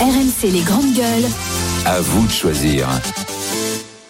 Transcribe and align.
RMC 0.00 0.50
les 0.52 0.60
grandes 0.62 0.94
gueules. 0.94 1.28
À 1.84 2.00
vous 2.00 2.26
de 2.26 2.30
choisir. 2.32 2.86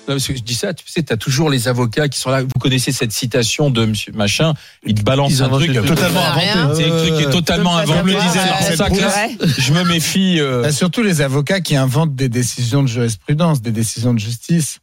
Non, 0.07 0.15
parce 0.15 0.27
que 0.27 0.35
je 0.37 0.43
dis 0.43 0.55
ça, 0.55 0.73
tu 0.75 0.85
sais, 0.89 1.03
t'as 1.03 1.17
toujours 1.17 1.51
les 1.51 1.69
avocats 1.69 2.09
qui 2.09 2.19
sont 2.19 2.31
là. 2.31 2.43
Vous 2.43 2.49
connaissez 2.61 2.93
cette 2.93 3.13
citation 3.13 3.71
de 3.71 3.85
Monsieur 3.87 4.13
Machin, 4.13 4.55
il 4.87 4.95
te 4.95 5.03
balance 5.03 5.33
Ils 5.33 5.43
un 5.43 5.49
truc 5.49 5.73
totalement 5.73 6.25
inventé. 6.27 6.85
C'est 6.85 6.91
un 6.91 6.99
truc 6.99 7.15
qui 7.17 7.23
est 7.25 7.31
totalement 7.31 7.71
Comme 7.85 7.91
inventé. 7.91 8.13
je 9.59 9.73
me 9.73 9.85
méfie. 9.85 10.41
euh, 10.41 10.63
Bah, 10.63 10.73
surtout 10.73 11.03
les 11.03 11.21
avocats 11.21 11.61
qui 11.61 11.77
inventent 11.77 12.15
des 12.15 12.29
décisions 12.29 12.83
de 12.83 12.89
jurisprudence, 12.89 13.61
des 13.63 13.73
décisions 13.73 14.15
de 14.15 14.19
justice. 14.19 14.79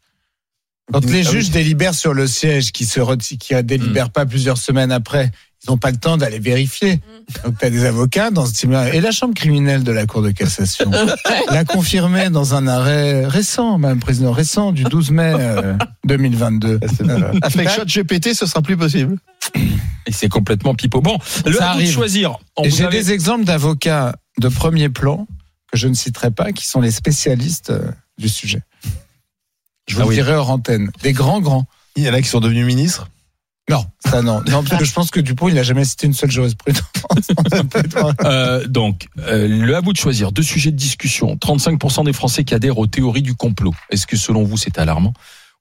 Quand 0.93 1.03
les 1.05 1.25
Ah 1.25 1.31
juges 1.31 1.45
oui. 1.45 1.51
délibèrent 1.51 1.95
sur 1.95 2.13
le 2.13 2.27
siège, 2.27 2.71
qui 2.71 2.85
se 2.85 2.99
qui 3.37 3.53
ne 3.55 3.61
délibèrent 3.61 4.11
pas 4.11 4.25
plusieurs 4.27 4.57
semaines 4.59 4.91
après, 4.91 5.31
ils 5.67 5.71
n'ont 5.71 5.77
pas 5.77 5.91
le 5.91 5.97
temps 5.97 6.17
d'aller 6.17 6.39
vérifier. 6.39 6.99
Donc 7.43 7.57
tu 7.59 7.65
as 7.65 7.69
des 7.69 7.85
avocats 7.85 8.29
dans 8.31 8.45
ce 8.45 8.53
type-là. 8.53 8.93
Et 8.93 9.01
la 9.01 9.11
chambre 9.11 9.33
criminelle 9.33 9.83
de 9.83 9.91
la 9.91 10.05
Cour 10.05 10.21
de 10.21 10.31
cassation 10.31 10.91
l'a 11.49 11.65
confirmé 11.65 12.29
dans 12.29 12.53
un 12.53 12.67
arrêt 12.67 13.25
récent, 13.25 13.77
même 13.79 13.99
président 13.99 14.31
récent, 14.31 14.71
du 14.71 14.83
12 14.83 15.11
mai 15.11 15.33
euh, 15.35 15.75
2022. 16.05 16.79
Euh, 17.01 17.31
Avec 17.41 17.69
ChatGPT, 17.69 18.33
ce 18.33 18.45
sera 18.45 18.61
plus 18.61 18.77
possible. 18.77 19.17
Et 20.05 20.11
c'est 20.11 20.29
complètement 20.29 20.75
pipeau. 20.75 21.01
Bon, 21.01 21.17
le 21.45 21.53
Ça 21.53 21.71
à 21.71 21.73
de 21.73 21.79
arrive. 21.79 21.91
choisir. 21.91 22.37
J'ai 22.63 22.87
des 22.87 23.11
exemples 23.11 23.45
d'avocats 23.45 24.15
de 24.39 24.47
premier 24.49 24.89
plan 24.89 25.25
que 25.71 25.77
je 25.79 25.87
ne 25.87 25.93
citerai 25.95 26.29
pas, 26.29 26.51
qui 26.51 26.65
sont 26.67 26.81
les 26.81 26.91
spécialistes 26.91 27.71
euh, 27.71 27.89
du 28.19 28.29
sujet. 28.29 28.61
Je 29.87 29.95
vous 29.95 30.01
Ah 30.03 30.05
oui. 30.07 30.15
dirai 30.15 30.33
hors 30.35 30.51
antenne. 30.51 30.91
Des 31.01 31.13
grands, 31.13 31.41
grands. 31.41 31.65
Il 31.95 32.03
y 32.03 32.09
en 32.09 32.13
a 32.13 32.21
qui 32.21 32.27
sont 32.27 32.39
devenus 32.39 32.65
ministres. 32.65 33.07
Non, 33.67 33.83
ça 33.99 34.21
non. 34.21 34.41
Non, 34.47 34.63
parce 34.63 34.79
que 34.79 34.85
je 34.85 34.93
pense 34.93 35.09
que 35.09 35.19
Dupont, 35.19 35.47
il 35.47 35.55
n'a 35.55 35.63
jamais 35.63 35.85
cité 35.85 36.05
une 36.05 36.13
seule 36.13 36.31
jurisprudence. 36.31 36.85
Euh, 38.23 38.65
donc, 38.67 39.07
euh, 39.19 39.47
le 39.47 39.75
à 39.75 39.81
vous 39.81 39.93
de 39.93 39.97
choisir. 39.97 40.31
Deux 40.31 40.43
sujets 40.43 40.71
de 40.71 40.75
discussion. 40.75 41.35
35% 41.35 42.05
des 42.05 42.13
Français 42.13 42.43
qui 42.43 42.53
adhèrent 42.53 42.77
aux 42.77 42.87
théories 42.87 43.21
du 43.21 43.35
complot. 43.35 43.73
Est-ce 43.89 44.07
que 44.07 44.17
selon 44.17 44.43
vous, 44.43 44.57
c'est 44.57 44.77
alarmant? 44.77 45.13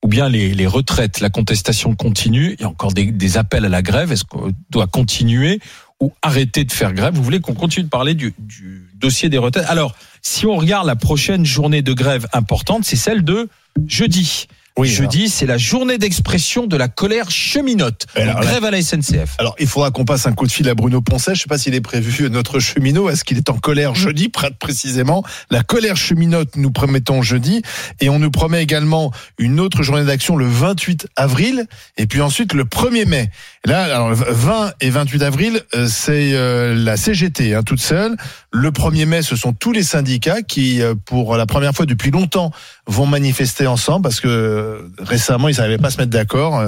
Ou 0.02 0.08
bien 0.08 0.28
les, 0.28 0.54
les 0.54 0.66
retraites, 0.66 1.20
la 1.20 1.30
contestation 1.30 1.94
continue. 1.94 2.56
Il 2.58 2.62
y 2.62 2.64
a 2.64 2.68
encore 2.68 2.92
des, 2.92 3.10
des 3.10 3.38
appels 3.38 3.64
à 3.64 3.68
la 3.68 3.82
grève. 3.82 4.12
Est-ce 4.12 4.24
qu'on 4.24 4.52
doit 4.70 4.86
continuer 4.86 5.60
ou 6.00 6.12
arrêter 6.22 6.64
de 6.64 6.72
faire 6.72 6.92
grève? 6.92 7.14
Vous 7.14 7.22
voulez 7.22 7.40
qu'on 7.40 7.54
continue 7.54 7.84
de 7.84 7.90
parler 7.90 8.14
du, 8.14 8.34
du 8.38 8.88
dossier 8.94 9.28
des 9.28 9.38
retraites? 9.38 9.66
Alors, 9.68 9.94
si 10.22 10.46
on 10.46 10.56
regarde 10.56 10.86
la 10.86 10.96
prochaine 10.96 11.44
journée 11.44 11.82
de 11.82 11.92
grève 11.92 12.26
importante, 12.32 12.84
c'est 12.84 12.96
celle 12.96 13.22
de 13.24 13.48
jeudi. 13.86 14.46
Oui, 14.76 14.88
jeudi, 14.88 15.28
c'est 15.28 15.46
la 15.46 15.56
journée 15.56 15.98
d'expression 15.98 16.66
de 16.66 16.76
la 16.76 16.88
colère 16.88 17.30
cheminote. 17.30 18.06
Alors, 18.16 18.40
grève 18.40 18.64
à 18.64 18.72
la 18.72 18.82
SNCF. 18.82 19.36
Alors, 19.38 19.54
il 19.60 19.68
faudra 19.68 19.92
qu'on 19.92 20.04
passe 20.04 20.26
un 20.26 20.32
coup 20.32 20.48
de 20.48 20.50
fil 20.52 20.68
à 20.68 20.74
Bruno 20.74 21.00
Poncet. 21.00 21.36
Je 21.36 21.42
sais 21.42 21.46
pas 21.48 21.58
s'il 21.58 21.74
est 21.76 21.80
prévu 21.80 22.28
notre 22.28 22.58
cheminot. 22.58 23.08
Est-ce 23.08 23.22
qu'il 23.22 23.38
est 23.38 23.50
en 23.50 23.56
colère 23.58 23.94
jeudi, 23.94 24.28
près- 24.30 24.50
précisément? 24.50 25.22
La 25.50 25.62
colère 25.62 25.96
cheminote, 25.96 26.56
nous 26.56 26.72
promettons 26.72 27.22
jeudi. 27.22 27.62
Et 28.00 28.08
on 28.08 28.18
nous 28.18 28.32
promet 28.32 28.64
également 28.64 29.12
une 29.38 29.60
autre 29.60 29.84
journée 29.84 30.04
d'action 30.04 30.36
le 30.36 30.46
28 30.48 31.06
avril. 31.14 31.66
Et 31.96 32.08
puis 32.08 32.20
ensuite 32.20 32.52
le 32.52 32.64
1er 32.64 33.06
mai. 33.06 33.30
Là, 33.66 33.84
alors, 33.84 34.10
le 34.10 34.14
20 34.14 34.72
et 34.82 34.90
28 34.90 35.22
avril, 35.22 35.60
euh, 35.74 35.86
c'est 35.88 36.32
euh, 36.34 36.74
la 36.74 36.98
CGT, 36.98 37.54
hein, 37.54 37.62
toute 37.62 37.80
seule. 37.80 38.14
Le 38.52 38.70
1er 38.70 39.06
mai, 39.06 39.22
ce 39.22 39.36
sont 39.36 39.54
tous 39.54 39.72
les 39.72 39.82
syndicats 39.82 40.42
qui, 40.42 40.82
euh, 40.82 40.94
pour 41.06 41.36
la 41.38 41.46
première 41.46 41.72
fois 41.72 41.86
depuis 41.86 42.10
longtemps, 42.10 42.50
vont 42.86 43.06
manifester 43.06 43.66
ensemble 43.66 44.02
parce 44.02 44.20
que 44.20 44.86
récemment, 44.98 45.48
ils 45.48 45.56
n'arrivaient 45.56 45.78
pas 45.78 45.88
à 45.88 45.90
se 45.90 45.96
mettre 45.96 46.10
d'accord. 46.10 46.62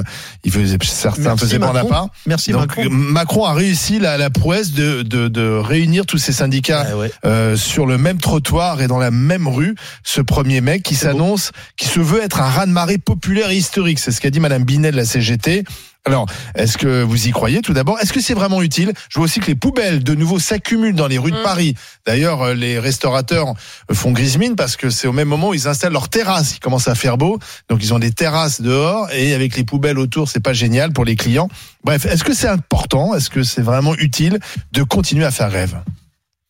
Ils 0.44 0.50
faisaient, 0.50 0.78
certains 0.82 1.36
faisaient 1.36 1.58
pas 1.58 1.84
part. 1.84 2.08
Merci 2.24 2.52
Donc 2.52 2.74
Macron. 2.78 2.90
Macron 2.90 3.44
a 3.44 3.52
réussi 3.52 3.98
la, 3.98 4.16
la 4.16 4.30
prouesse 4.30 4.72
de, 4.72 5.02
de, 5.02 5.28
de 5.28 5.46
réunir 5.58 6.06
tous 6.06 6.16
ces 6.16 6.32
syndicats 6.32 6.86
Ah 6.90 6.96
ouais. 6.96 7.10
euh, 7.26 7.56
sur 7.56 7.84
le 7.84 7.98
même 7.98 8.18
trottoir 8.18 8.80
et 8.80 8.86
dans 8.86 8.98
la 8.98 9.10
même 9.10 9.46
rue 9.46 9.74
ce 10.02 10.22
1er 10.22 10.62
mai 10.62 10.80
qui 10.80 10.94
s'annonce, 10.94 11.52
qui 11.76 11.86
se 11.86 12.00
veut 12.00 12.22
être 12.22 12.40
un 12.40 12.48
raz-de-marée 12.48 12.96
populaire 12.96 13.50
et 13.50 13.56
historique. 13.56 13.98
C'est 13.98 14.12
ce 14.12 14.22
qu'a 14.22 14.30
dit 14.30 14.40
Madame 14.40 14.64
Binet 14.64 14.92
de 14.92 14.96
la 14.96 15.04
CGT. 15.04 15.64
Alors, 16.06 16.26
est-ce 16.54 16.78
que 16.78 17.02
vous 17.02 17.26
y 17.26 17.32
croyez 17.32 17.62
tout 17.62 17.72
d'abord? 17.72 17.98
Est-ce 17.98 18.12
que 18.12 18.20
c'est 18.20 18.32
vraiment 18.32 18.62
utile? 18.62 18.92
Je 19.08 19.18
vois 19.18 19.24
aussi 19.24 19.40
que 19.40 19.48
les 19.48 19.56
poubelles 19.56 20.04
de 20.04 20.14
nouveau 20.14 20.38
s'accumulent 20.38 20.94
dans 20.94 21.08
les 21.08 21.18
rues 21.18 21.32
de 21.32 21.42
Paris. 21.42 21.74
D'ailleurs, 22.06 22.42
euh, 22.42 22.54
les 22.54 22.78
restaurateurs 22.78 23.54
font 23.92 24.12
grise 24.12 24.38
mine 24.38 24.54
parce 24.54 24.76
que 24.76 24.88
c'est 24.88 25.08
au 25.08 25.12
même 25.12 25.26
moment 25.26 25.48
où 25.48 25.54
ils 25.54 25.66
installent 25.66 25.92
leurs 25.92 26.08
terrasses. 26.08 26.56
Il 26.56 26.60
commence 26.60 26.86
à 26.86 26.94
faire 26.94 27.18
beau, 27.18 27.40
donc 27.68 27.82
ils 27.82 27.92
ont 27.92 27.98
des 27.98 28.12
terrasses 28.12 28.60
dehors 28.60 29.10
et 29.10 29.34
avec 29.34 29.56
les 29.56 29.64
poubelles 29.64 29.98
autour, 29.98 30.28
c'est 30.28 30.38
pas 30.38 30.52
génial 30.52 30.92
pour 30.92 31.04
les 31.04 31.16
clients. 31.16 31.48
Bref, 31.82 32.06
est-ce 32.06 32.22
que 32.22 32.34
c'est 32.34 32.48
important? 32.48 33.12
Est-ce 33.16 33.28
que 33.28 33.42
c'est 33.42 33.62
vraiment 33.62 33.96
utile 33.96 34.38
de 34.72 34.84
continuer 34.84 35.24
à 35.24 35.32
faire 35.32 35.50
rêve? 35.50 35.76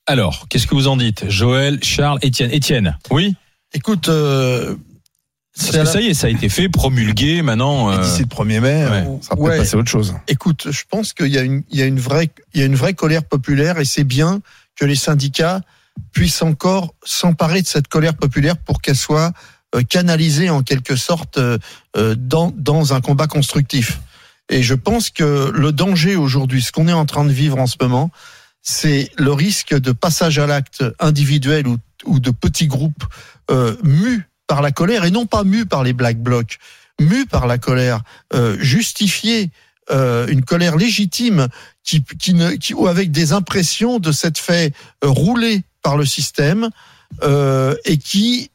Alors, 0.06 0.46
qu'est-ce 0.50 0.66
que 0.66 0.74
vous 0.74 0.86
en 0.86 0.98
dites? 0.98 1.30
Joël, 1.30 1.82
Charles, 1.82 2.18
Étienne. 2.20 2.52
Étienne, 2.52 2.98
oui? 3.10 3.34
Écoute, 3.72 4.10
euh, 4.10 4.76
Parce 5.56 5.66
c'est 5.68 5.72
que 5.72 5.76
à 5.78 5.84
la- 5.84 5.90
ça 5.90 6.00
y 6.00 6.06
est, 6.08 6.14
ça 6.14 6.26
a 6.26 6.30
été 6.30 6.48
fait, 6.48 6.68
promulgué, 6.68 7.40
maintenant. 7.42 7.90
Euh, 7.90 8.02
d'ici 8.02 8.20
le 8.20 8.26
1er 8.26 8.60
mai, 8.60 8.84
ouais. 8.86 9.04
on 9.06 9.22
sera 9.22 9.36
Ouais. 9.38 9.56
passé 9.58 9.76
à 9.76 9.78
autre 9.78 9.90
chose. 9.90 10.14
écoute, 10.28 10.68
je 10.70 10.82
pense 10.90 11.12
qu'il 11.12 11.28
y 11.28 11.38
a 11.38 11.42
une, 11.42 11.62
il 11.70 11.78
y 11.78 11.82
a 11.82 11.86
une 11.86 11.98
vraie, 12.00 12.30
il 12.54 12.60
y 12.60 12.62
a 12.62 12.66
une 12.66 12.76
vraie 12.76 12.94
colère 12.94 13.24
populaire 13.24 13.78
et 13.78 13.84
c'est 13.84 14.04
bien 14.04 14.40
que 14.78 14.84
les 14.84 14.96
syndicats 14.96 15.62
puissent 16.12 16.42
encore 16.42 16.94
s'emparer 17.04 17.62
de 17.62 17.66
cette 17.66 17.88
colère 17.88 18.14
populaire 18.14 18.58
pour 18.58 18.82
qu'elle 18.82 18.96
soit 18.96 19.32
euh, 19.74 19.82
canalisée 19.82 20.50
en 20.50 20.62
quelque 20.62 20.94
sorte 20.94 21.38
euh, 21.38 21.56
euh, 21.96 22.14
dans, 22.18 22.52
dans 22.54 22.92
un 22.92 23.00
combat 23.00 23.26
constructif. 23.26 24.00
Et 24.50 24.62
je 24.62 24.74
pense 24.74 25.08
que 25.10 25.50
le 25.54 25.72
danger 25.72 26.14
aujourd'hui, 26.16 26.60
ce 26.62 26.70
qu'on 26.70 26.86
est 26.86 26.92
en 26.92 27.06
train 27.06 27.24
de 27.24 27.32
vivre 27.32 27.58
en 27.58 27.66
ce 27.66 27.76
moment, 27.80 28.10
c'est 28.62 29.10
le 29.16 29.32
risque 29.32 29.74
de 29.74 29.92
passage 29.92 30.38
à 30.38 30.46
l'acte 30.46 30.84
individuel 31.00 31.66
ou, 31.66 31.78
ou 32.04 32.20
de 32.20 32.30
petits 32.30 32.66
groupes 32.66 33.04
euh, 33.50 33.74
mus 33.82 34.28
par 34.46 34.62
la 34.62 34.72
colère 34.72 35.04
et 35.04 35.10
non 35.10 35.26
pas 35.26 35.44
mus 35.44 35.66
par 35.66 35.82
les 35.82 35.92
black 35.92 36.18
blocs, 36.18 36.58
mus 37.00 37.26
par 37.26 37.46
la 37.46 37.58
colère, 37.58 38.02
euh, 38.34 38.56
justifiés, 38.60 39.50
euh, 39.92 40.26
une 40.26 40.42
colère 40.42 40.76
légitime 40.76 41.46
qui, 41.84 42.02
qui 42.02 42.74
ou 42.74 42.88
avec 42.88 43.12
des 43.12 43.32
impressions 43.32 44.00
de 44.00 44.10
s'être 44.10 44.38
fait 44.38 44.74
euh, 45.04 45.08
rouler 45.08 45.62
par 45.82 45.96
le 45.96 46.04
système 46.04 46.70
euh, 47.22 47.76
et 47.84 47.96
qui 47.96 48.50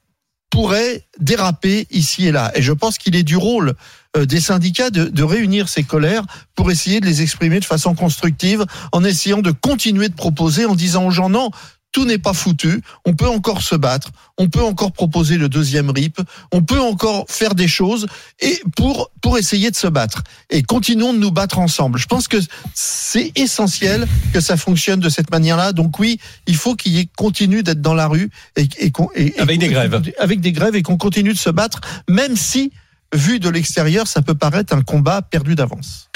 pourrait 0.50 1.06
déraper 1.20 1.88
ici 1.90 2.28
et 2.28 2.34
là. 2.34 2.52
Et 2.56 2.62
je 2.62 2.74
pense 2.74 2.98
qu'il 2.98 3.16
est 3.16 3.24
du 3.24 3.38
rôle 3.38 3.76
des 4.20 4.42
syndicats 4.42 4.90
de, 4.90 5.06
de 5.06 5.24
réunir 5.24 5.70
ces 5.70 5.84
colères 5.84 6.26
pour 6.54 6.70
essayer 6.70 7.00
de 7.00 7.06
les 7.06 7.22
exprimer 7.22 7.62
de 7.62 7.66
façon 7.66 7.96
constructive, 7.96 8.66
en 8.92 9.06
essayant 9.06 9.42
de 9.42 9.52
continuer 9.52 10.10
de 10.10 10.14
proposer, 10.14 10.66
en 10.66 10.76
disant 10.76 11.06
aux 11.06 11.12
gens 11.12 11.30
non. 11.30 11.52
Tout 11.92 12.06
n'est 12.06 12.18
pas 12.18 12.34
foutu. 12.34 12.82
On 13.06 13.14
peut 13.14 13.28
encore 13.28 13.62
se 13.62 13.76
battre. 13.76 14.12
On 14.38 14.48
peut 14.48 14.62
encore 14.64 14.94
proposer 14.94 15.38
le 15.38 15.50
deuxième 15.50 15.90
RIP. 15.90 16.20
On 16.54 16.62
peut 16.64 16.80
encore 16.80 17.26
faire 17.28 17.54
des 17.54 17.68
choses 17.68 18.08
et 18.40 18.62
pour 18.78 19.12
pour 19.22 19.38
essayer 19.38 19.70
de 19.72 19.76
se 19.76 19.88
battre. 19.88 20.24
Et 20.50 20.64
continuons 20.64 21.14
de 21.14 21.20
nous 21.20 21.32
battre 21.32 21.60
ensemble. 21.60 22.00
Je 22.00 22.06
pense 22.08 22.28
que 22.30 22.38
c'est 22.74 23.32
essentiel 23.36 24.08
que 24.34 24.40
ça 24.40 24.56
fonctionne 24.58 25.00
de 25.02 25.10
cette 25.10 25.32
manière-là. 25.32 25.74
Donc 25.74 26.00
oui, 26.00 26.20
il 26.48 26.56
faut 26.56 26.76
qu'il 26.76 27.08
continue 27.10 27.62
d'être 27.62 27.82
dans 27.82 27.94
la 27.94 28.08
rue 28.08 28.30
et, 28.56 28.68
et 28.80 28.92
qu'on 28.92 29.10
et- 29.16 29.36
et 29.36 29.40
Avec 29.40 29.60
des 29.60 29.68
grèves. 29.70 30.02
avec 30.20 30.40
des 30.40 30.52
grèves 30.54 30.76
et 30.76 30.82
qu'on 30.84 30.98
continue 30.98 31.34
de 31.34 31.38
se 31.38 31.50
battre, 31.50 31.82
même 32.10 32.36
si 32.38 32.72
vu 33.14 33.40
de 33.40 33.50
l'extérieur, 33.50 34.08
ça 34.08 34.22
peut 34.22 34.36
paraître 34.36 34.74
un 34.74 34.82
combat 34.82 35.22
perdu 35.22 35.56
d'avance. 35.56 36.10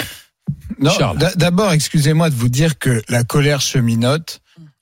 Non, 0.79 0.91
d'abord, 1.35 1.73
excusez-moi 1.73 2.29
de 2.29 2.35
vous 2.35 2.49
dire 2.49 2.79
que 2.79 3.01
la 3.09 3.23
colère 3.23 3.59
cheminote, 3.61 4.39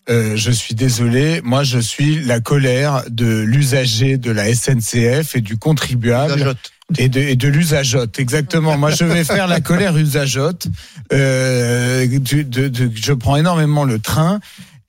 euh, 0.09 0.35
je 0.35 0.51
suis 0.51 0.75
désolé, 0.75 1.41
moi 1.43 1.63
je 1.63 1.79
suis 1.79 2.19
la 2.23 2.39
colère 2.39 3.03
de 3.09 3.39
l'usager 3.41 4.17
de 4.17 4.31
la 4.31 4.53
SNCF 4.53 5.35
et 5.35 5.41
du 5.41 5.57
contribuable 5.57 6.55
et 6.97 7.07
de, 7.09 7.19
et 7.21 7.35
de 7.35 7.47
l'usageote. 7.47 8.19
Exactement. 8.19 8.77
Moi 8.77 8.91
je 8.91 9.05
vais 9.05 9.23
faire 9.23 9.47
la 9.47 9.61
colère 9.61 9.95
usageote. 9.97 10.67
Euh, 11.13 12.05
du- 12.19 12.43
de- 12.43 12.67
de- 12.67 12.91
je 12.93 13.13
prends 13.13 13.35
énormément 13.37 13.83
le 13.85 13.99
train. 13.99 14.39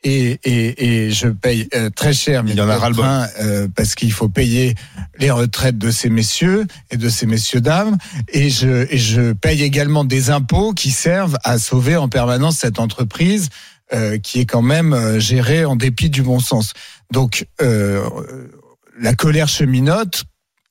Et, 0.07 0.39
et, 0.45 1.07
et 1.07 1.11
je 1.13 1.29
paye 1.29 1.67
euh, 1.75 1.89
très 1.89 2.13
cher 2.13 2.45
Il 2.47 2.55
y 2.55 2.61
en 2.61 2.69
a 2.69 2.75
de 2.75 2.79
ras-le-bol. 2.79 3.03
train, 3.07 3.27
euh, 3.41 3.69
parce 3.75 3.95
qu'il 3.95 4.13
faut 4.13 4.29
payer 4.29 4.75
les 5.19 5.31
retraites 5.31 5.79
de 5.79 5.91
ces 5.91 6.11
messieurs 6.11 6.67
et 6.91 6.99
de 6.99 7.09
ces 7.09 7.25
messieurs 7.25 7.63
dames 7.63 7.97
et 8.31 8.51
je 8.51 8.87
et 8.93 8.99
je 8.99 9.33
paye 9.33 9.63
également 9.63 10.05
des 10.05 10.29
impôts 10.29 10.75
qui 10.75 10.91
servent 10.91 11.39
à 11.43 11.59
sauver 11.59 11.97
en 11.97 12.11
permanence 12.11 12.59
cette 12.59 12.81
entreprise 12.81 13.49
euh, 13.93 14.19
qui 14.19 14.41
est 14.41 14.47
quand 14.47 14.63
même 14.63 14.95
euh, 14.95 15.21
gérée 15.21 15.67
en 15.67 15.77
dépit 15.77 16.09
du 16.09 16.23
bon 16.23 16.41
sens. 16.41 16.73
Donc 17.13 17.47
euh, 17.61 18.03
la 18.99 19.15
colère 19.15 19.47
cheminote 19.47 20.25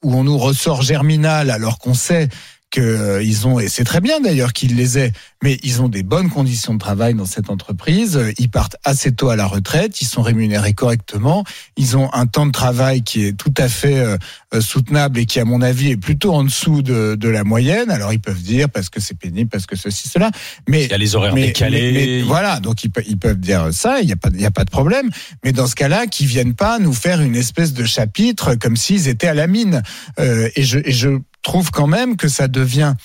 où 0.04 0.16
on 0.16 0.24
nous 0.24 0.38
ressort 0.38 0.82
Germinal 0.82 1.52
alors 1.52 1.78
qu'on 1.78 1.94
sait 1.94 2.30
que 2.74 2.82
euh, 2.82 3.22
ils 3.24 3.46
ont 3.48 3.60
et 3.60 3.70
c'est 3.70 3.84
très 3.84 4.02
bien 4.02 4.20
d'ailleurs 4.20 4.52
qu'ils 4.52 4.76
les 4.76 4.98
aient, 4.98 5.12
mais 5.44 5.60
ils 5.62 5.84
ont 5.84 5.90
des 5.90 6.02
bonnes 6.02 6.32
conditions 6.32 6.74
de 6.74 6.80
travail 6.80 7.14
dans 7.14 7.28
cette 7.28 7.52
entreprise. 7.52 8.18
Euh, 8.18 8.32
Ils 8.40 8.50
partent 8.50 8.78
assez 8.84 9.12
tôt 9.12 9.30
à 9.30 9.36
la 9.36 9.46
retraite, 9.46 10.02
ils 10.02 10.08
sont 10.08 10.24
rémunérés 10.24 10.74
correctement, 10.74 11.44
ils 11.78 11.96
ont 11.98 12.12
un 12.14 12.26
temps 12.26 12.48
de 12.48 12.52
travail 12.52 13.04
qui 13.04 13.26
est 13.26 13.34
tout 13.38 13.54
à 13.58 13.70
fait 13.70 14.00
euh, 14.00 14.18
soutenable 14.60 15.20
et 15.20 15.26
qui, 15.28 15.40
à 15.40 15.46
mon 15.46 15.62
avis, 15.62 15.92
est 15.92 15.98
plutôt 15.98 16.34
en 16.34 16.44
dessous 16.44 16.82
de, 16.82 17.14
de 17.14 17.30
la 17.30 17.44
moyenne. 17.44 17.92
Alors 17.92 18.12
ils 18.12 18.20
peuvent 18.20 18.42
dire 18.42 18.70
parce 18.72 18.90
que 18.90 19.00
c'est 19.00 19.18
pénible, 19.18 19.52
parce 19.52 19.68
que 19.68 19.76
ceci, 19.76 20.10
cela, 20.10 20.32
mais 20.68 20.86
Il 20.86 20.90
y 20.90 20.94
a 20.96 20.98
les 20.98 21.16
horaires 21.16 21.36
mais, 21.36 21.46
décalés. 21.48 21.92
mais- 21.92 22.06
mais 22.08 22.22
voilà, 22.24 22.60
donc 22.60 22.84
ils, 22.84 22.90
pe- 22.90 23.04
ils 23.08 23.20
peuvent 23.20 23.40
dire 23.40 23.68
ça, 23.72 24.00
il 24.02 24.08
n'y 24.08 24.14
a, 24.14 24.16
pas- 24.18 24.30
il 24.34 24.42
y 24.42 24.46
a 24.48 24.52
pas 24.52 24.66
de 24.66 24.72
problème. 24.72 25.12
Mais 25.46 25.52
dans 25.52 25.68
ce 25.68 25.76
cas-là, 25.76 26.08
qu'ils 26.08 26.26
viennent 26.28 26.56
pas 26.56 26.80
nous 26.80 26.94
faire 26.94 27.22
une 27.22 27.36
espèce 27.36 27.74
de 27.74 27.86
chapitre 27.86 28.56
comme 28.56 28.76
s'ils 28.78 29.08
étaient 29.08 29.28
à 29.28 29.36
la 29.36 29.46
mine. 29.46 29.84
Euh, 30.20 30.50
et, 30.56 30.64
je, 30.64 30.80
et 30.80 30.92
je 30.92 31.20
trouve 31.44 31.70
quand 31.72 31.88
même 31.88 32.16
que 32.18 32.28
ça 32.28 32.48
devient 32.48 32.96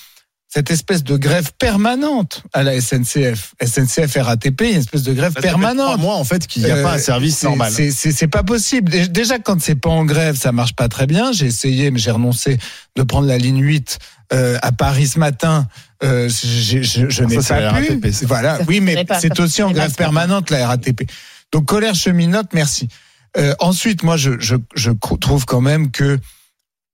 cette 0.51 0.71
espèce 0.71 1.03
de 1.03 1.15
grève 1.15 1.51
permanente 1.59 2.41
à 2.53 2.63
la 2.63 2.73
SNCF. 2.81 3.53
SNCF 3.63 4.17
RATP, 4.19 4.61
une 4.61 4.77
espèce 4.79 5.03
de 5.03 5.13
grève 5.13 5.33
Ça 5.35 5.41
permanente. 5.41 5.99
mois 5.99 6.15
en 6.15 6.23
fait 6.23 6.47
qu'il 6.47 6.63
n'y 6.63 6.71
a 6.71 6.77
Euh, 6.77 6.83
pas 6.83 6.93
un 6.93 6.97
service 6.97 7.37
c'est- 7.37 7.45
normal. 7.47 7.71
C'est 7.71 8.27
pas 8.27 8.41
possible. 8.41 8.91
Dé- 8.91 9.07
Déjà, 9.07 9.37
quand 9.37 9.61
c'est 9.61 9.75
pas 9.75 9.91
en 9.91 10.05
grève, 10.05 10.35
ça 10.35 10.51
marche 10.51 10.73
pas 10.73 10.87
très 10.89 11.05
bien. 11.05 11.31
J'ai 11.33 11.45
essayé, 11.45 11.91
mais 11.91 11.99
j'ai 11.99 12.09
renoncé 12.09 12.57
de 12.95 13.03
prendre 13.03 13.27
la 13.27 13.37
ligne 13.37 13.61
8 13.61 13.99
euh, 14.33 14.57
à 14.63 14.71
Paris 14.71 15.07
ce 15.07 15.19
matin. 15.19 15.67
Euh, 16.03 16.29
j'ai- 16.29 16.81
je 16.81 17.09
je 17.09 17.23
Ah, 17.23 17.25
n'ai 17.27 17.35
pas 17.37 17.59
la 17.59 17.69
pu. 17.73 17.89
RATP, 17.91 18.11
ça. 18.11 18.25
Voilà. 18.25 18.57
Ça 18.57 18.63
Oui, 18.67 18.79
mais 18.79 19.05
c'est 19.19 19.39
aussi 19.39 19.61
en 19.61 19.69
grève 19.71 19.93
permanente 19.93 20.49
la 20.49 20.65
RATP. 20.67 21.07
Donc 21.51 21.65
colère 21.65 21.93
cheminote, 21.93 22.47
merci. 22.53 22.87
Euh, 23.37 23.53
ensuite, 23.59 24.01
moi, 24.01 24.17
je, 24.17 24.31
je, 24.39 24.55
je 24.75 24.89
trouve 25.21 25.45
quand 25.45 25.61
même 25.61 25.91
que 25.91 26.17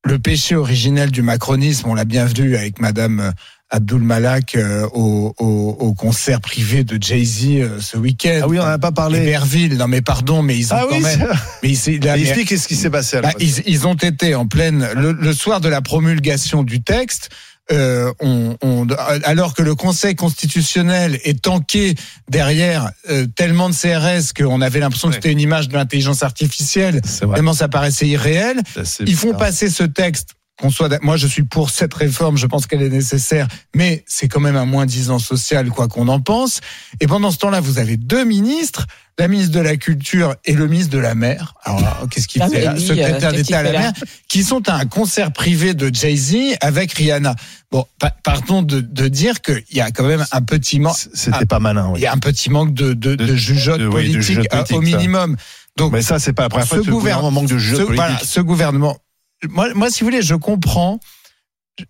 le 0.06 0.20
péché 0.20 0.56
originel 0.56 1.12
du 1.12 1.22
macronisme, 1.22 1.90
on 1.90 1.96
l'a 1.96 2.06
bien 2.06 2.26
vu 2.26 2.56
avec 2.56 2.80
Madame 2.80 3.20
euh, 3.20 3.32
Abdul 3.72 4.02
Malak 4.02 4.56
euh, 4.56 4.88
au, 4.94 5.34
au, 5.40 5.78
au 5.80 5.94
concert 5.96 6.40
privé 6.40 6.84
de 6.84 7.02
Jay-Z 7.02 7.46
euh, 7.48 7.80
ce 7.82 7.98
week-end. 7.98 8.42
Ah 8.44 8.48
oui, 8.48 8.60
on 8.60 8.64
n'en 8.64 8.70
a 8.70 8.78
pas 8.78 8.92
parlé. 8.92 9.20
Héberville, 9.20 9.76
non 9.78 9.88
mais 9.88 10.02
pardon, 10.02 10.44
mais 10.44 10.58
ils 10.58 10.72
ont 10.72 10.78
Ah 10.80 10.86
quand 10.88 10.96
oui, 10.96 11.02
même. 11.02 11.28
Mais 11.64 11.70
ils, 11.72 12.00
là, 12.04 12.16
mais- 12.16 12.22
explique 12.22 12.50
ce 12.58 12.68
qui 12.68 12.76
s'est 12.76 12.92
passé. 12.92 13.20
bah, 13.22 13.32
ils, 13.40 13.64
ils 13.66 13.88
ont 13.88 13.96
été 13.96 14.36
en 14.36 14.46
pleine 14.48 14.88
le, 14.96 15.12
le 15.12 15.34
soir 15.34 15.60
de 15.60 15.70
la 15.70 15.82
promulgation 15.82 16.64
du 16.64 16.84
texte. 16.84 17.30
Euh, 17.72 18.14
on, 18.20 18.56
on- 18.62 18.88
alors 19.24 19.54
que 19.56 19.64
le 19.64 19.74
Conseil 19.74 20.16
constitutionnel 20.16 21.20
est 21.24 21.42
tanké 21.42 21.96
derrière 22.30 22.92
euh, 23.10 23.26
tellement 23.36 23.70
de 23.70 23.74
CRS 23.74 24.34
qu'on 24.38 24.62
avait 24.62 24.80
l'impression 24.80 25.08
que 25.08 25.16
c'était 25.16 25.32
une 25.32 25.40
image 25.40 25.68
de 25.70 25.74
l'intelligence 25.74 26.22
artificielle, 26.22 27.02
tellement 27.36 27.54
ça 27.54 27.68
paraissait 27.68 28.08
irréel. 28.08 28.62
Ils 29.08 29.16
font 29.16 29.32
passer 29.40 29.70
ce 29.70 29.84
texte. 29.84 30.36
Qu'on 30.62 30.70
soit, 30.70 30.90
moi, 31.04 31.18
je 31.18 31.28
suis 31.28 31.44
pour 31.44 31.70
cette 31.70 31.94
réforme. 31.94 32.38
Je 32.38 32.46
pense 32.48 32.66
qu'elle 32.66 32.82
est 32.82 32.90
nécessaire, 32.90 33.48
mais 33.76 34.06
c'est 34.08 34.30
quand 34.30 34.40
même 34.40 34.56
un 34.56 34.64
moins 34.66 34.86
disant 34.86 35.20
social, 35.20 35.68
quoi 35.70 35.90
qu'on 35.90 36.08
en 36.08 36.22
pense. 36.22 36.62
Et 37.02 37.08
pendant 37.08 37.30
ce 37.32 37.38
temps-là, 37.40 37.60
vous 37.60 37.78
avez 37.78 37.98
deux 37.98 38.24
ministres, 38.24 38.88
la 39.20 39.28
ministre 39.28 39.52
de 39.52 39.60
la 39.60 39.76
Culture 39.76 40.36
et 40.46 40.54
le 40.54 40.68
ministre 40.68 40.94
de 40.94 40.98
la 41.00 41.14
Mer. 41.14 41.56
Alors, 41.66 41.82
là, 41.82 41.98
qu'est-ce 42.10 42.30
qu'il 42.30 42.42
fait 42.42 42.62
là? 42.64 42.74
Lui, 42.74 42.82
Secrétaire 42.82 43.30
euh, 43.30 43.36
d'État 43.36 43.60
à 43.60 43.64
la 43.64 43.72
Mer, 43.74 43.94
qui 44.30 44.44
sont 44.46 44.68
à 44.70 44.76
un 44.76 44.86
concert 44.86 45.34
privé 45.34 45.74
de 45.74 45.94
Jay-Z 45.94 46.36
avec 46.62 46.94
Rihanna. 46.94 47.36
Bon, 47.70 47.86
pa- 48.00 48.16
pardon 48.24 48.62
de, 48.62 48.80
de 48.80 49.08
dire 49.10 49.42
qu'il 49.42 49.62
y 49.74 49.82
a 49.82 49.92
quand 49.92 50.06
même 50.08 50.26
un 50.32 50.42
petit 50.42 50.80
manque. 50.80 50.96
C'était 51.14 51.46
pas 51.46 51.60
malin. 51.60 51.88
Il 51.90 51.94
Oui. 51.96 52.00
y 52.02 52.06
a 52.06 52.14
un 52.14 52.18
petit 52.20 52.50
manque 52.50 52.74
de, 52.74 52.94
de, 52.94 53.16
de, 53.16 53.26
De- 53.26 53.36
jugeote 53.36 53.82
de- 53.82 53.88
oui, 53.88 54.08
de 54.08 54.14
politique, 54.14 54.22
jugeote 54.22 54.54
euh, 54.54 54.62
au 54.62 54.66
ça. 54.66 54.80
minimum. 54.80 55.36
Donc, 55.76 55.92
Mais 55.92 56.02
ça, 56.02 56.18
c'est 56.20 56.32
pas 56.32 56.44
la 56.44 56.50
première 56.50 56.66
fois 56.68 56.78
Ce 56.78 56.82
que 56.84 56.88
ce 56.88 56.92
gouvernement 56.92 57.32
manque 57.32 57.50
de 57.50 57.60
ce, 57.60 57.72
politique. 57.76 57.96
voilà, 57.96 58.18
ce 58.24 58.40
gouvernement. 58.40 58.98
Moi, 59.44 59.74
moi, 59.74 59.90
si 59.90 60.02
vous 60.02 60.08
voulez, 60.08 60.22
je 60.22 60.36
comprends. 60.36 61.00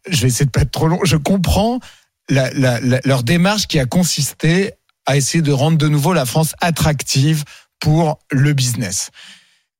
Je 0.07 0.21
vais 0.21 0.27
essayer 0.27 0.45
de 0.45 0.51
pas 0.51 0.61
être 0.61 0.71
trop 0.71 0.87
long. 0.87 0.99
Je 1.03 1.17
comprends 1.17 1.79
leur 2.29 3.23
démarche 3.23 3.67
qui 3.67 3.79
a 3.79 3.85
consisté 3.85 4.73
à 5.05 5.15
essayer 5.15 5.43
de 5.43 5.51
rendre 5.51 5.77
de 5.77 5.87
nouveau 5.87 6.13
la 6.13 6.25
France 6.25 6.55
attractive 6.59 7.43
pour 7.79 8.19
le 8.31 8.53
business. 8.53 9.11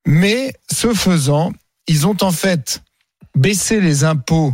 Mais 0.06 0.54
ce 0.72 0.94
faisant, 0.94 1.52
ils 1.88 2.06
ont 2.06 2.18
en 2.22 2.32
fait 2.32 2.84
baissé 3.36 3.82
les 3.82 4.04
impôts 4.04 4.54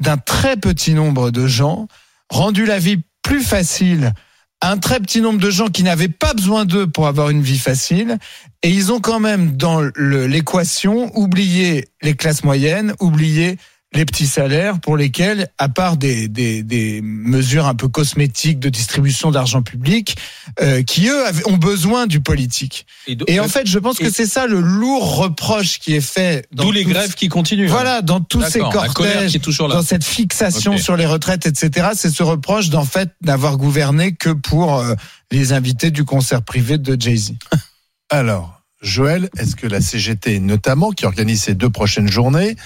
d'un 0.00 0.16
très 0.16 0.56
petit 0.56 0.94
nombre 0.94 1.30
de 1.30 1.46
gens, 1.46 1.88
rendu 2.28 2.64
la 2.64 2.78
vie 2.78 3.02
plus 3.22 3.42
facile 3.42 4.12
un 4.62 4.76
très 4.76 5.00
petit 5.00 5.20
nombre 5.20 5.40
de 5.40 5.50
gens 5.50 5.68
qui 5.68 5.82
n'avaient 5.82 6.08
pas 6.08 6.34
besoin 6.34 6.64
d'eux 6.64 6.86
pour 6.86 7.06
avoir 7.06 7.30
une 7.30 7.42
vie 7.42 7.58
facile, 7.58 8.18
et 8.62 8.70
ils 8.70 8.92
ont 8.92 9.00
quand 9.00 9.20
même 9.20 9.56
dans 9.56 9.80
l'équation 9.96 11.10
oublié 11.18 11.88
les 12.02 12.14
classes 12.14 12.44
moyennes, 12.44 12.94
oublié 13.00 13.56
les 13.92 14.04
petits 14.04 14.26
salaires 14.26 14.78
pour 14.78 14.96
lesquels, 14.96 15.48
à 15.58 15.68
part 15.68 15.96
des, 15.96 16.28
des, 16.28 16.62
des 16.62 17.00
mesures 17.02 17.66
un 17.66 17.74
peu 17.74 17.88
cosmétiques 17.88 18.60
de 18.60 18.68
distribution 18.68 19.32
d'argent 19.32 19.62
public, 19.62 20.16
euh, 20.60 20.82
qui 20.82 21.08
eux 21.08 21.24
ont 21.46 21.56
besoin 21.56 22.06
du 22.06 22.20
politique. 22.20 22.86
Et 23.26 23.40
en 23.40 23.48
fait, 23.48 23.66
je 23.66 23.78
pense 23.80 23.98
que 23.98 24.10
c'est 24.10 24.26
ça 24.26 24.46
le 24.46 24.60
lourd 24.60 25.16
reproche 25.16 25.80
qui 25.80 25.94
est 25.94 26.00
fait. 26.00 26.46
dans 26.52 26.64
D'où 26.64 26.72
les 26.72 26.84
grèves 26.84 27.14
qui 27.14 27.28
continuent. 27.28 27.66
Voilà, 27.66 28.00
dans 28.00 28.20
tous 28.20 28.42
ces 28.42 28.60
cortèges, 28.60 29.32
qui 29.32 29.38
est 29.38 29.40
toujours 29.40 29.66
là. 29.66 29.76
dans 29.76 29.82
cette 29.82 30.04
fixation 30.04 30.78
sur 30.78 30.96
les 30.96 31.06
retraites, 31.06 31.46
etc. 31.46 31.88
C'est 31.94 32.10
ce 32.10 32.22
reproche 32.22 32.70
d'en 32.70 32.84
fait 32.84 33.10
n'avoir 33.22 33.56
gouverné 33.56 34.14
que 34.14 34.30
pour 34.30 34.78
euh, 34.78 34.94
les 35.32 35.52
invités 35.52 35.90
du 35.90 36.04
concert 36.04 36.42
privé 36.42 36.78
de 36.78 37.00
Jay-Z. 37.00 37.32
Alors, 38.08 38.62
Joël, 38.82 39.28
est-ce 39.36 39.56
que 39.56 39.66
la 39.66 39.80
CGT, 39.80 40.38
notamment, 40.38 40.92
qui 40.92 41.06
organise 41.06 41.42
ces 41.42 41.54
deux 41.54 41.70
prochaines 41.70 42.08
journées, 42.10 42.56